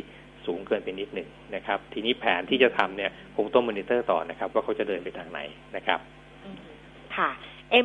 [0.46, 5.40] สูงเกินไปนิดหนึ่งนะครับ ทีนี้แผนที่จะทำเนี่ยคงต้องมอนิเตอร์ต่อนะครับ ว่าเขาจะเดินไปทางไหน
[5.76, 6.00] นะครับ
[7.16, 7.30] ค่ะ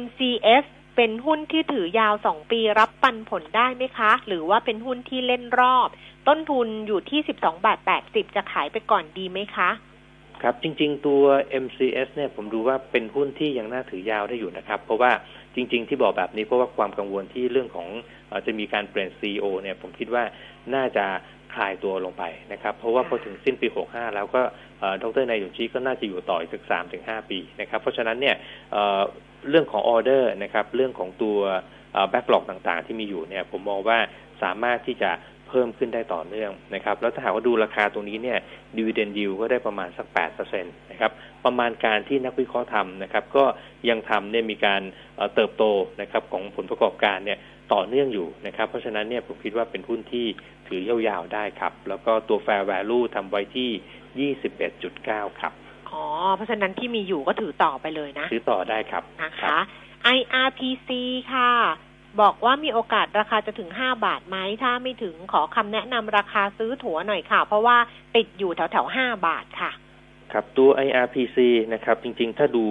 [0.01, 0.65] MCS
[0.97, 5.89] เป็นหุ้นที่ถือยาวสองปีรับปันผลได้ไหมคะ หรือว่าเป็นหุ้นที่เล่นรอบ
[6.29, 9.71] ต้นทุนอยู่ที่สิบสองบาทแปดสิบจะขายไปก่อนดีไหมคะ
[10.43, 11.23] ครับจริง ๆ ตัว
[11.65, 15.13] MCS เนี่ยผมดูว่าเป็นหุ้นที่ยังน่าถือยาวได้อยู่นะครับ เพราะว่า
[15.55, 17.89] จริง ๆ ที่บอกแบบนี้เพราะว่าความกังวลที่เรื่องของ
[18.31, 20.25] อจะมีการเปลี่ยน CEO เนี่ยผมคิดว่า
[20.75, 21.05] น่าจะ
[21.55, 24.43] คลายตัวลงไปนะครับ เพราะว่าพอถึงสิ้นปี 65 แล้วก็
[25.03, 28.37] ดรนายยงชีก็น่าจะอยู่ต่ออีกสักสามถึงห้าปีนะครับ เพราะฉะนั้นเนี่ย
[29.49, 31.39] เรื่องของออเดอร์นะครับ เรื่องของตัว
[32.11, 33.99] แบ็กหลอกต่างๆ ที่มีอยู่เนี่ยผมมองว่า
[34.43, 35.11] สามารถที่จะ
[35.53, 38.39] เพิ่มขึ้นได้ต่อเนื่องนะครับ แล้วถ้าหากว่าดูราคาตรงนี้เนี่ย
[38.77, 41.13] ดีเวเดนดิวก็ได้ประมาณสักแปดเปอร์เซ็นตนะครับ
[41.45, 43.45] ประมาณการที่นักวิเคราะห์ทำนะครับ ก็
[43.89, 44.83] ยังทำเนี่ยมีการ
[45.35, 45.65] เติบโต
[46.01, 47.39] นะครับของผลประกอบการเนี่ย
[47.75, 50.27] ต่อเนื่องอยู่นะครับ เพราะฉะนั้นเนี่ยผมคิดว่าเป็นหุ้นที่
[50.69, 53.71] ถือยาวๆได้ครับ แล้วก็ตัว Fair Value ทำไว้ที่
[54.21, 55.53] ยี่สิบเอ็ดจุดเก้าครับ
[55.91, 56.05] อ๋อ
[56.37, 59.59] เพราะฉะนั้นที่มีอยู่ก็ถือต่อไปเลยนะ ถือต่อได้ครับนะคะ
[60.17, 60.89] IRPC
[61.33, 61.51] ค่ะ
[62.21, 67.77] บอกว่ามีโอกาสราคาจะถึงห้าบาทไหม ถ้าไม่ถึงขอคำแนะนำราคาซื้อถั่วหน่อยค่ะ เพราะว่า
[68.17, 69.71] ติดอยู่แถวแถวห้าบาทค่ะ
[70.33, 71.39] ครับตัว IRPC
[71.75, 72.65] นะครับ จริงๆ ถ้าดู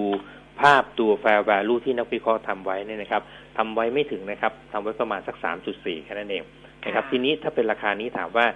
[0.60, 3.22] ภาพตัว fair value ที่นักวิเคราะห์ทำไว้เนี่ยนะครับ
[3.56, 6.44] ทำไว้ไม่ถึงนะครับทำไว้ประมาณสักสามจุดสี่แค่นั้นเอง
[6.86, 8.46] นะครับทีนี้ถ้าเป็นราคานี้ถามว่า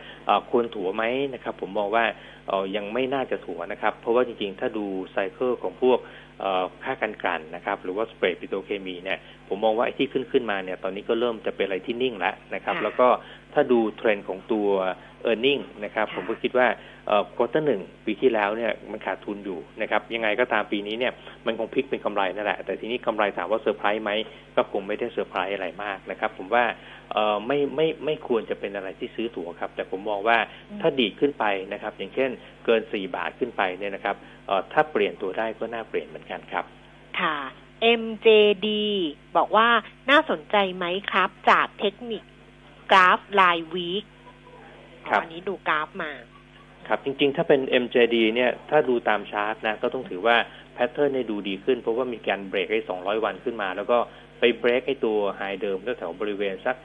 [0.51, 1.03] ควรถัวไหม
[1.34, 2.05] นะครับ ผมมองว่า
[2.76, 5.99] ยังไม่น่าจะถัวนะครับ เพราะว่าจริงๆ ถ้าดูไซเคิลของพวก
[6.84, 9.18] ค่ากันกันนะครับ หรือว่าสเปรย์ปิโตเคมีเนี่ย
[9.49, 13.09] ผมมองว่าไอ้ที่ขึ้นขึ้นมาเนี่ยตอนนี้ก็เริ่มจะเป็นอะไรที่นิ่งแล้วนะครับ แล้วก็
[13.57, 14.69] ถ้าดูเทรนด์ของตัว
[15.31, 16.67] e a r n i n g นะครับผมก็คิดว่า
[17.37, 21.13] quarter หนึ่งปีที่แล้วเนี่ยมันขาดทุนอยู่นะครับยังไงก็ตามปีนี้เนี่ย
[21.47, 24.11] มันคงพลิกเป็นกำไรนั่นแหละ แต่ทีนี้กำไรถามว่าเซอร์ไพรส์ไหม
[24.57, 26.65] ก็คงไม่ได้เซอร์ไพรส์อะไรมากนะครับ ผมว่า
[27.13, 30.39] เออไม่ไม่ไม่ควรจะเป็นอะไรที่ซื้อตั๋วครับ แต่ผมมองว่า
[30.81, 32.31] ถ้าดีขึ้นไปนะครับ อย่างเช่น
[32.65, 36.65] เกินสี่บาทขึ้นไปเนี่ยนะครับเออถ้าเปลี่ยนตัวได้ก็น่าเปลี่ยนเหมือนกันครับ
[37.21, 37.37] ค่ะ
[38.01, 38.69] MJD
[39.37, 39.69] บอกว่า
[40.11, 42.23] น่าสนใจไหมครับ จากเทคนิค
[42.93, 44.05] กราฟรายวีค
[45.09, 46.12] ครับอันนี้ดูกราฟมา
[46.89, 50.37] ครับ จริง ๆ ถ้าเป็น MJD เนี่ย ถ้าดูตามชาร์ตนะ ก็ต้องถือว่า
[50.74, 53.99] แพทเทิร์นเนี่ยดูดีขึ้น เพราะว่ามีการเบรกให้200วันขึ้นมา แล้วก็
[54.41, 56.76] ไปเบรกให้ตัวไฮเดิมแถวๆบริเวณสัก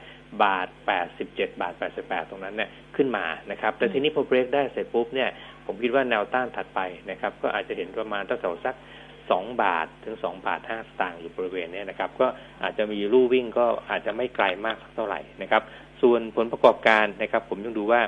[0.42, 0.68] บาท
[1.08, 1.72] 87บาท
[2.02, 5.30] 88ตรงนั้นเนี่ยขึ้นมานะครับ แต่ทีนี้พอเบรกได้เสร็จปุ๊บเนี่ย
[5.66, 6.80] ผมคิดว่าแนวต้านถัดไป
[7.10, 8.76] นะครับ ก็อาจจะเห็นประมาณแถวๆสัก
[9.22, 12.26] 2บาทถึง2บาท5สตางค์อยู่บริเวณเนี้นะครับ ก็
[12.62, 15.62] อาจจะมีลู่วิ่งก็อาจจะไม่ไกลมากสักเท่าไหร่นะครับ
[16.02, 18.00] ส่วนผลประกอบการนะครับ ผมยังดูว่า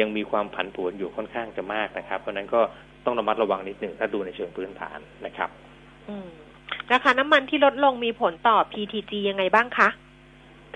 [0.00, 2.60] ยังมีความผันผวนอยู่ค่อนข้างจะมากนะครับ เพราะฉะนั้นก็
[3.04, 5.50] ต้องระมัดระวังนิดหนึ่งถ้าดูในเชิงพื้นฐานนะครับ
[6.08, 6.28] อืม
[6.92, 9.88] ราคาน้ำมันที่ลดลงมีผลต่อ PTG ยังไงบ้างคะ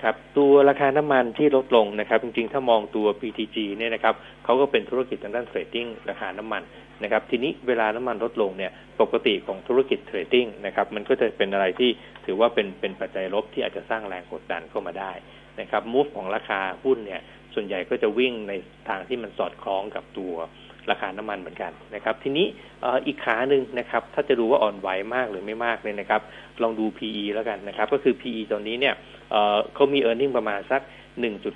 [0.01, 6.61] ครับตัวราคาน้ำมันที่ลดลงนะครับ จริงๆ ถ้ามองตัว PTG เนี่ยนะครับเขาก็เป็นธุรกิจทางด้านเทรดดิ้งราคาน้ำมัน
[7.03, 11.89] นะครับ ทีนี้เวลาน้ำมันลดลงเนี่ย ปกติของธุรกิจเทรดดิ้งนะครับ มันก็จะเป็นอะไรที่
[12.25, 15.11] ถือว่าเป็นเป็นปัจจัยลบที่อาจจะสร้างแรงกดดันเข้ามาได้
[15.59, 17.21] นะครับมูฟของราคาหุ้นเนี่ย
[17.53, 18.53] ส่วนใหญ่ก็จะวิ่งใน
[18.89, 20.33] ทางที่มันสอดคล้องกับตัว
[20.91, 22.45] ราคาน้ำมันเหมือนกันนะครับ ทีนี้
[23.07, 26.21] อีกขาหนึ่งนะครับ ถ้าจะดูว่าอ่อนไหวมากหรือไม่มากเนี่ยนะครับ
[26.61, 28.95] ลองดู PE แล้วกันนะครับ ก็คือ PE ตอนนี้เนี่ย
[29.73, 30.81] เขามี e a r n i n g ประมาณสัก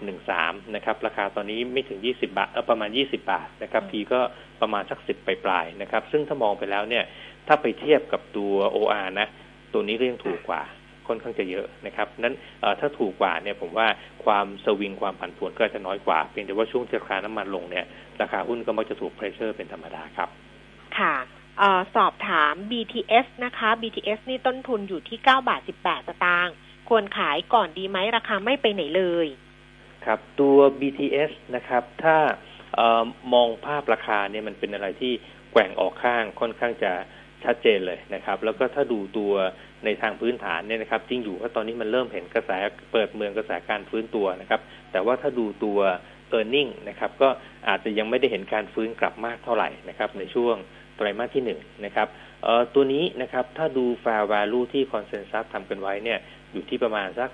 [0.06, 4.20] 1.13 นะครับ ราคาตอนนี้ไม่ถึง 20 บาทประมาณ 20 บาทนะครับ P ก็
[4.62, 7.04] ประมาณสัก 10 ปลายๆนะครับ ซึ่งถ้ามองไปแล้วเนี่ย
[7.48, 9.28] ถ้าไปเทียบกับตัว OR นะ
[9.74, 10.62] ตัวนี้ก็ยังถูกกว่า
[11.08, 12.36] ค่อนข้างจะเยอะนะครับนั้น
[12.80, 13.88] ถ้าถูกกว่าเนี่ยผมว่า
[14.26, 17.86] ความสวิงความผันผวนก็จะน้อยกว่า เพียงแต่ว่าช่วงที่ราคาน้ำมันลงเนี่ย
[18.22, 20.30] ราคาหุ้นก็มักจะถูกเพรสเชอร์เป็นธรรมดาครับ
[21.00, 21.16] ค่ะ
[21.62, 26.56] ออสอบถาม BTS นะคะ BTS นี่ต้นทุนอยู่ที่9บาท18สตางค์
[26.90, 29.28] ควรขายก่อนดีไหมราคาไม่ไปไหนเลย
[30.06, 32.18] ครับตัว BTS นะครับ ถ้า
[32.80, 33.04] ออ
[33.34, 35.14] มองภาพราคาเนี่ยมันเป็นอะไรที่
[35.52, 36.92] แกว่งออกข้างค่อนข้างจะ
[37.44, 39.34] ชัดเจนเลยนะครับ แล้วก็ถ้าดูตัว
[39.86, 42.52] ในทางพื้นฐานเนี่ยนะครับจริงอยู่ว่าตอนนี้มันเริ่มเห็นกระแส
[42.92, 44.62] เปิดเมืองกระแสการฟื้นตัวนะครับ
[44.92, 45.80] แต่ว่าถ้าดูตัว
[46.38, 47.30] e a r n i n g นะครับก็
[47.68, 50.56] อาจจะยังไม่ได้เห็นการฟื้นกลับมากเท่าไหร่นะครับในช่วง
[50.96, 52.08] ไตรมาสที่หนึ่งนะครับ
[52.44, 56.20] เอ่อตัวนี้นะครับถ้าดู fair value ที่ consensus ทำกันไว้เนี่ย
[56.52, 57.30] อยู่ที่ประมาณสัก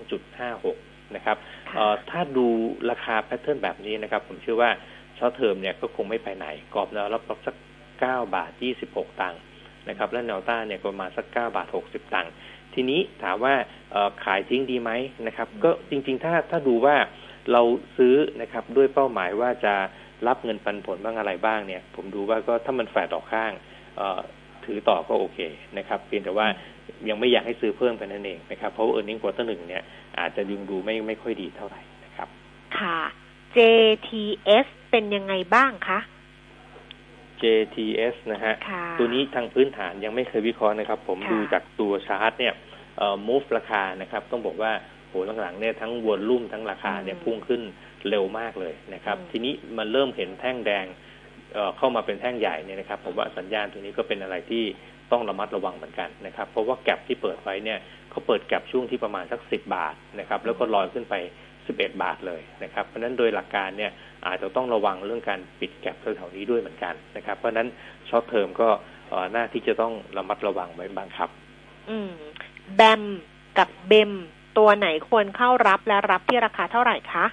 [0.00, 1.36] 12.56 นะครับ
[1.76, 2.46] เอ่อถ้าดู
[2.90, 4.70] ราคา pattern แบบนี้นะครับ ผมเชื่อว่า
[5.18, 7.56] short term เนี่ยก็คงไม่ไปไหนกรอบแนวรับสัก
[7.94, 8.50] 9 บาท
[8.86, 9.40] 26 ตังค์
[9.88, 12.32] นะครับและแนวต้านเนี่ยประมาณสัก9บาท60ตังค์
[12.74, 13.54] ทีนี้ถามว่า
[14.24, 14.90] ขายทิ้งดีไหม
[15.26, 16.96] นะครับ ก็จริงๆถ้าถ้าดูว่า
[17.52, 17.62] เรา
[17.98, 19.74] ซื้อนะครับด้วยเป้าหมายว่าจะ
[20.26, 23.52] รับเงินปันผลบ้างอะไรบ้างเนี่ย ผมดูว่าก็ถ้ามันแฝดออกข้าง
[24.64, 25.38] ถือต่อก็โอเค
[25.78, 26.46] นะครับเพียงแต่ว่า
[27.08, 29.82] ยังไม่อยากให้ซื้อเพิ่มกันนั่นเองนะครับ เพราะ earning quarter หนึ่งเนี่ย
[30.18, 32.28] อาจจะยังดูไม่ไม่ค่อยดีเท่าไหร่นะครับ
[32.78, 32.98] ค่ะ
[33.56, 35.98] JTS เป็นยังไงบ้างคะ
[37.42, 38.54] JTS นะฮะ
[38.98, 42.54] ตัวนี้ทางพื้นฐานยังไม่เคยวิเคราะห์นะครับ ผมดูจากตัวชาร์ตเนี่ย
[42.98, 44.72] เอ่อ move ราคานะครับ ต้องบอกว่า
[45.08, 47.62] โหหลังๆเนี่ยทั้ง volume ทั้งราคาเนี่ยพุ่งขึ้น
[48.08, 50.86] เร็วมากเลยนะครับ ทีนี้มันเริ่มเห็นแท่งแดง
[51.54, 54.64] เอ่อเข้ามาเป็นแท่งใหญ่เนี่ยนะครับ ผมว่าสัญญาณตัวนี้ก็เป็นอะไรที่
[55.12, 57.78] ต้องระมัดระวังเหมือนกันนะครับ เพราะว่า gap ที่เปิดไว้เนี่ย
[58.10, 61.14] เขาเปิด gap ช่วงที่ประมาณสักสิบบาทนะครับ แล้วก็ลอยขึ้นไป
[61.66, 63.90] สิบเอ็ดบาทเลยนะครับ เพราะฉะนั้นโดยหลักการเนี่ย
[64.26, 67.68] อาจจะต้องระวังเรื่องการปิด gap แถวๆนี้ด้วยเหมือนกันนะครับ เพราะฉะนั้น
[68.08, 71.30] short term ก็น่าที่จะต้องระมัดระวังไว้บ้างครับ
[71.90, 72.10] อืม
[72.76, 73.02] BAM
[73.58, 74.12] กับ BEM
[74.58, 77.24] ตัวไหนควรเข้ารับและรับที่ราคาเท่าไหร่คะ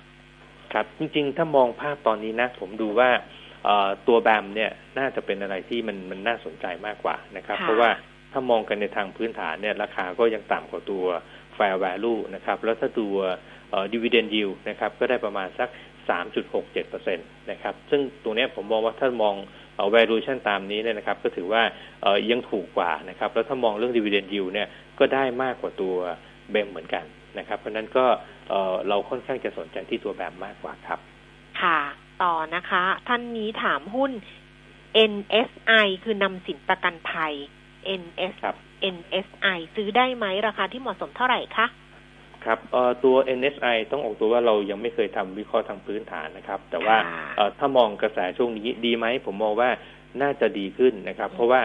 [0.73, 3.09] ครับจริงๆ ถ้ามองภาพตอนนี้นะ ผมดูว่า
[4.07, 7.89] ตัวแบมเนี่ยน่าจะเป็นอะไรที่มันมันน่าสนใจมากกว่านะครับ เพราะว่า
[8.31, 11.03] ถ้ามองกันในทางพื้นฐานเนี่ยราคาก็ยังต่ำกว่าตัว
[11.57, 13.15] fair value นะครับ แล้วถ้าตัว
[13.93, 15.69] dividend yield นะครับ ก็ได้ประมาณสัก
[16.09, 19.35] 3.67%นะครับซึ่งตัวนี้ผมมองว่าถ้ามอง
[19.95, 21.61] valuation ตามนี้เนี่ยนะครับก็ถือว่า
[22.31, 24.67] ยังถูกกว่านะครับแล้วถ้ามองเรื่อง dividend yield เนี่ย
[24.99, 25.95] ก็ได้มากกว่าตัว
[26.51, 27.05] เบมเหมือนกัน
[27.37, 28.05] นะครับ เพราะนั้นก็
[28.87, 30.99] เราค่อนข้างจะสนใจที่ตัวแบมมากกว่าครับ
[31.61, 31.79] ค่ะ
[32.23, 34.11] ต่อนะคะ ท่านนี้ถามหุ้น
[35.11, 37.33] NSI คือนำสินประกันภัย
[38.01, 38.33] NS
[38.95, 41.65] NSI ซื้อได้ไหมราคาที่เหมาะสมเท่าไหร่คะ
[42.45, 42.59] ครับ
[43.03, 46.97] ตัว NSI ต้องออกตัวว่าเรายังไม่เคยทำวิเคราะห์ทางพื้นฐานนะครับ แต่ว่า
[47.59, 49.69] ถ้ามองกระแสช่วงนี้ดีไหมผมมองว่า
[50.21, 51.61] น่าจะดีขึ้นนะครับ เพราะว่า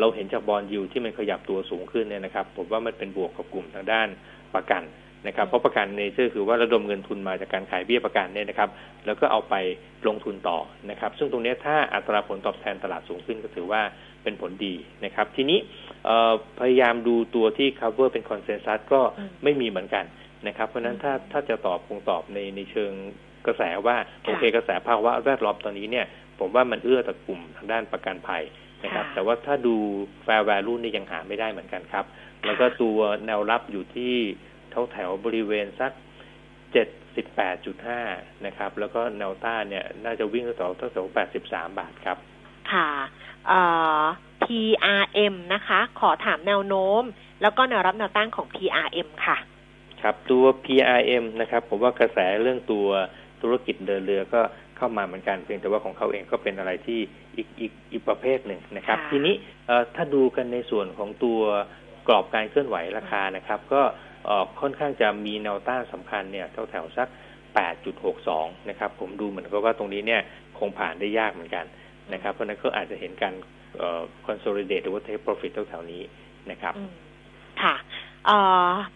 [0.00, 4.08] เราเห็นจาก bond yield ที่มันขยับตัวสูงขึ้นเนี่ยนะครับ ผมว่ามันเป็นบวกกับกลุ่มทางด้าน
[4.54, 4.82] ประกัน
[5.26, 8.68] นะครับเพราะประกัน nature คือว่าระดมเงินทุนมาจากการขายเบี้ยประกันเนี่ยนะครับ
[9.06, 9.54] แล้วก็เอาไป
[10.08, 10.58] ลงทุนต่อ
[10.90, 13.82] นะครับ ซึ่งตรงนี้ถ้าอัตราผลตอบแทนตลาดสูงขึ้นก็ถือว่า
[14.22, 14.74] เป็นผลดี
[15.04, 15.58] นะครับ ทีนี้
[16.60, 19.00] พยายามดูตัวที่ cover เป็น consensus ก็
[19.42, 20.04] ไม่มีเหมือนกัน
[20.46, 22.92] นะครับ เพราะฉะนั้นถ้าถ้าจะตอบคงตอบในในเชิง
[23.46, 26.06] กระแสว่าโอเคกระแสภาวะแวดล้อมตอนนี้เนี่ย
[26.38, 28.42] ผมว่ามันเอื้อต่อกลุ่มทางด้านประกันภัย
[28.84, 29.76] นะครับ แต่ว่าถ้าดู
[30.26, 32.04] fair value นี่ยังหาไม่ได้เหมือนกันครับ
[32.44, 34.14] แล้วก็ตัวแนวรับอยู่ที่
[34.70, 35.92] แถวแถวบริเวณสัก
[36.72, 38.00] เจ็ดสิบแปดจุดห้า
[38.46, 42.16] นะครับ แล้วก็แนวต้านเนี่ย น่าจะวิ่งแถวแถวแปดสิบสามบาทครับ
[42.72, 42.88] ค่ะ
[43.48, 43.60] เอ่
[44.00, 44.04] อ
[44.46, 47.02] PRM นะคะ ขอถามแนวโน้ม
[47.42, 49.36] แล้วก็แนวรับแนวต้านของ PRM ค่ะ
[50.02, 52.86] ครับตัว PRM นะครับ ผมว่ากระแสเรื่องตัว
[53.42, 54.40] ธุรกิจเดินเรือก็
[54.76, 57.00] เข้ามาเหมือนกันเพียงแต่ว่าของเขาเองก็เป็นอะไรที่
[57.36, 59.34] อีกอีกอีกประเภทหนึ่งนะครับ ทีนี้
[59.94, 61.40] ถ้าดูกันในส่วนของตัว
[62.08, 63.82] กรอบการเคลื่อนไหวราคานะครับ ก็
[64.60, 67.08] ค่อนข้างจะมีแนวต้านสำคัญเนี่ยแถวๆสัก
[67.88, 70.20] 8.62 นะครับ ผมดูเหมือนกับว่าตรงนี้เนี่ย
[70.58, 71.64] คงผ่านได้ยากเหมือนกัน
[72.12, 73.34] นะครับ เพราะนั้นก็อาจจะเห็นการ
[74.26, 76.02] consolidate หรือว่า take profit แถวๆนี้
[76.50, 76.74] นะครับ
[77.62, 77.74] ค่ะ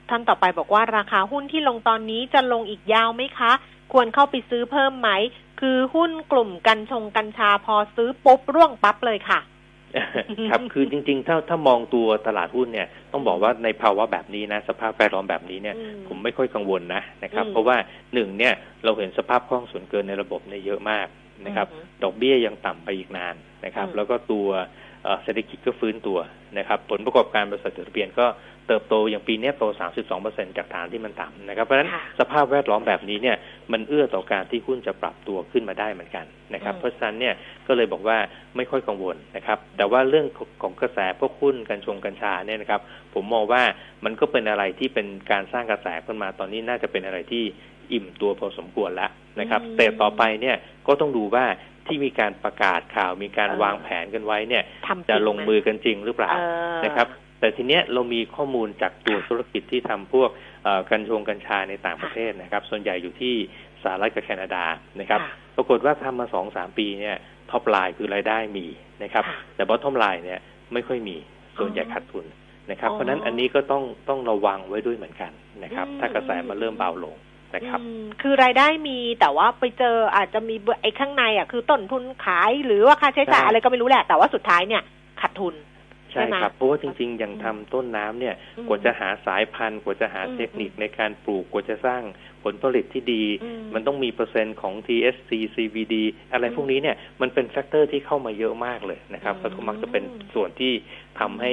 [0.09, 3.53] ท่านต่อไปบอกว่าราคาหุ้นที่ลงตอนนี้จะลงอีกยาวไหมคะ
[3.93, 5.11] ควรเข้าไปซื้อเพิ่มไหม
[5.61, 9.41] คือหุ้นกลุ่มกัญชงกัญชาพอซื้อปุ๊บร่วงปั๊บเลยค่ะ
[10.51, 15.77] ครับคือจริง ๆ ถ้าถ้ามองตัวตลาดหุ้นเนี่ย ต้องบอกว่าในภาวะแบบนี้นะ สภาพแวดล้อมแบบนี้เนี่ย
[16.09, 17.77] ผมไม่ค่อยกังวลนะนะครับ เพราะว่า
[18.15, 18.55] หนึ่งเนี่ย
[18.85, 21.07] เราเห็นสภาพคล่องส่วนเกินในระบบเนี่ยเยอะมาก
[21.47, 21.67] นะครับ
[22.03, 23.35] ดอกเบี้ยยังต่ำไปอีกนาน
[23.65, 24.49] นะครับ แล้วก็ตัว
[25.23, 26.19] เศรษฐกิจก็ฟื้นตัว
[26.59, 28.27] นะครับ ผลประกอบการบริษัทจดทะเบียนก็
[28.69, 29.65] เติบโตอย่างปีนี้โต
[30.11, 31.91] 32%จากฐานที่มันต่ำนะครับ เพราะฉะนั้น
[32.21, 33.37] สภาพแวดล้อมแบบนี้เนี่ย
[33.73, 37.35] มันเอื้อต่อการที่หุ้นจะปรับตัวขึ้นมาได้เหมือนกันนะครับ เพราะฉะนั้นเนี่ย
[37.67, 38.19] ก็เลยบอกว่า
[38.57, 40.27] ไม่ค่อยกังวลนะครับ แต่ว่าเรื่อง
[40.63, 42.81] ของกระแสพวกหุ้นกัญชงกัญชาเนี่ยนะครับ
[43.15, 43.63] ผมมองว่า
[44.05, 47.45] มันก็เป็นอะไรที่เป็นการสร้างกระแสขึ้นมาตอนนี้น่าจะเป็นอะไรที่
[47.93, 50.57] อิ่มตัวพอสมควรแล้วนะครับ แต่ต่อไปเนี่ย
[50.87, 51.45] ก็ต้องดูว่า
[51.91, 54.63] ที่มีการประกาศข่าวมีการวางแผนกันไว้เนี่ย
[55.11, 56.33] จะลงมือกันจริงหรือเปล่า
[56.85, 57.09] นะครับ
[57.41, 60.31] แต่ทีเนี้ยเรามีข้อมูลจากตัวธุรกิจที่ทำพวก
[60.91, 63.35] กัญชงกัญชาในต่างประเทศนะครับ ส่วนใหญ่อยู่ที่
[63.83, 64.65] สหรัฐกับแคนาดา
[65.01, 65.21] นะครับ
[65.57, 67.17] ปรากฏว่าทำมาสองสามปีเนี่ย
[67.51, 68.67] top line คือรายได้มี
[69.03, 69.25] นะครับ
[69.55, 70.41] แต่ bottom line เนี่ย
[70.73, 71.17] ไม่ค่อยมี
[71.59, 72.27] ส่วนใหญ่ขาดทุน
[72.71, 75.33] นะครับ เพราะนั้นอันนี้ก็ต้องต้องระวังไว้ด้วยเหมือนกัน
[75.65, 77.17] นะครับ ถ้ากระแสมันเริ่มเบาลง
[77.55, 77.81] นะครับ
[78.23, 84.83] คือรายได้มีแต่ว่าไปเจออาจจะมีไอ้ข้างในอะคือต้นทุนขายหรือว่าค่าใช้จ่ายอะไรก็ไม่รู้แหละ แต่ว่าสุดท้ายเนี่ย
[85.21, 85.55] ขาดทุน
[86.13, 88.35] ใช่ครับ เพราะว่าจริงๆ อย่างทำต้นน้ำเนี่ย
[88.69, 92.03] กว่าจะหาสายพันธุ์กว่าจะหาเทคนิคในการปลูกกว่าจะสร้าง
[92.45, 93.25] ผลผลิตที่ดี
[93.75, 95.95] มันต้องมีเปอร์เซ็นต์ของ THC CBD
[96.33, 100.73] อะไรพวกนี้เนี่ยมันเป็น factor ที่เข้ามาเยอะมากเลยนะครับแล้วก็มักจะเป็นส่วนที่
[101.21, 101.53] ทำให้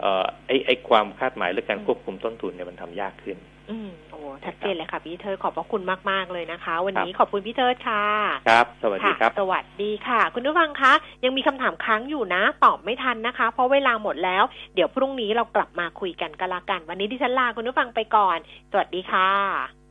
[0.00, 3.38] เอ่อไอ้ไอ้ความคาดหมายและการควบคุมต้นทุนเนี่ยมันทำยากขึ้น
[3.70, 8.04] อืมโอ้ชัดเจนเลยค่ะพี่เธอขอบพระคุณมาก ๆ เลยนะคะ วันนี้ขอบคุณพี่เธอค่ะ
[8.48, 10.92] ครับ สวัสดีครับ สวัสดีค่ะ คุณผู้ฟังคะ
[11.24, 14.44] ยังมีคำถามค้างอยู่นะ ตอบไม่ทันนะคะ เพราะเวลาหมดแล้ว
[14.74, 18.38] เดี๋ยวพรุ่งนี้เรากลับมาคุยกันกันละกัน วันนี้ดิฉันลาคุณผู้ฟังไปก่อน
[18.70, 19.83] สวัสดีค่ะ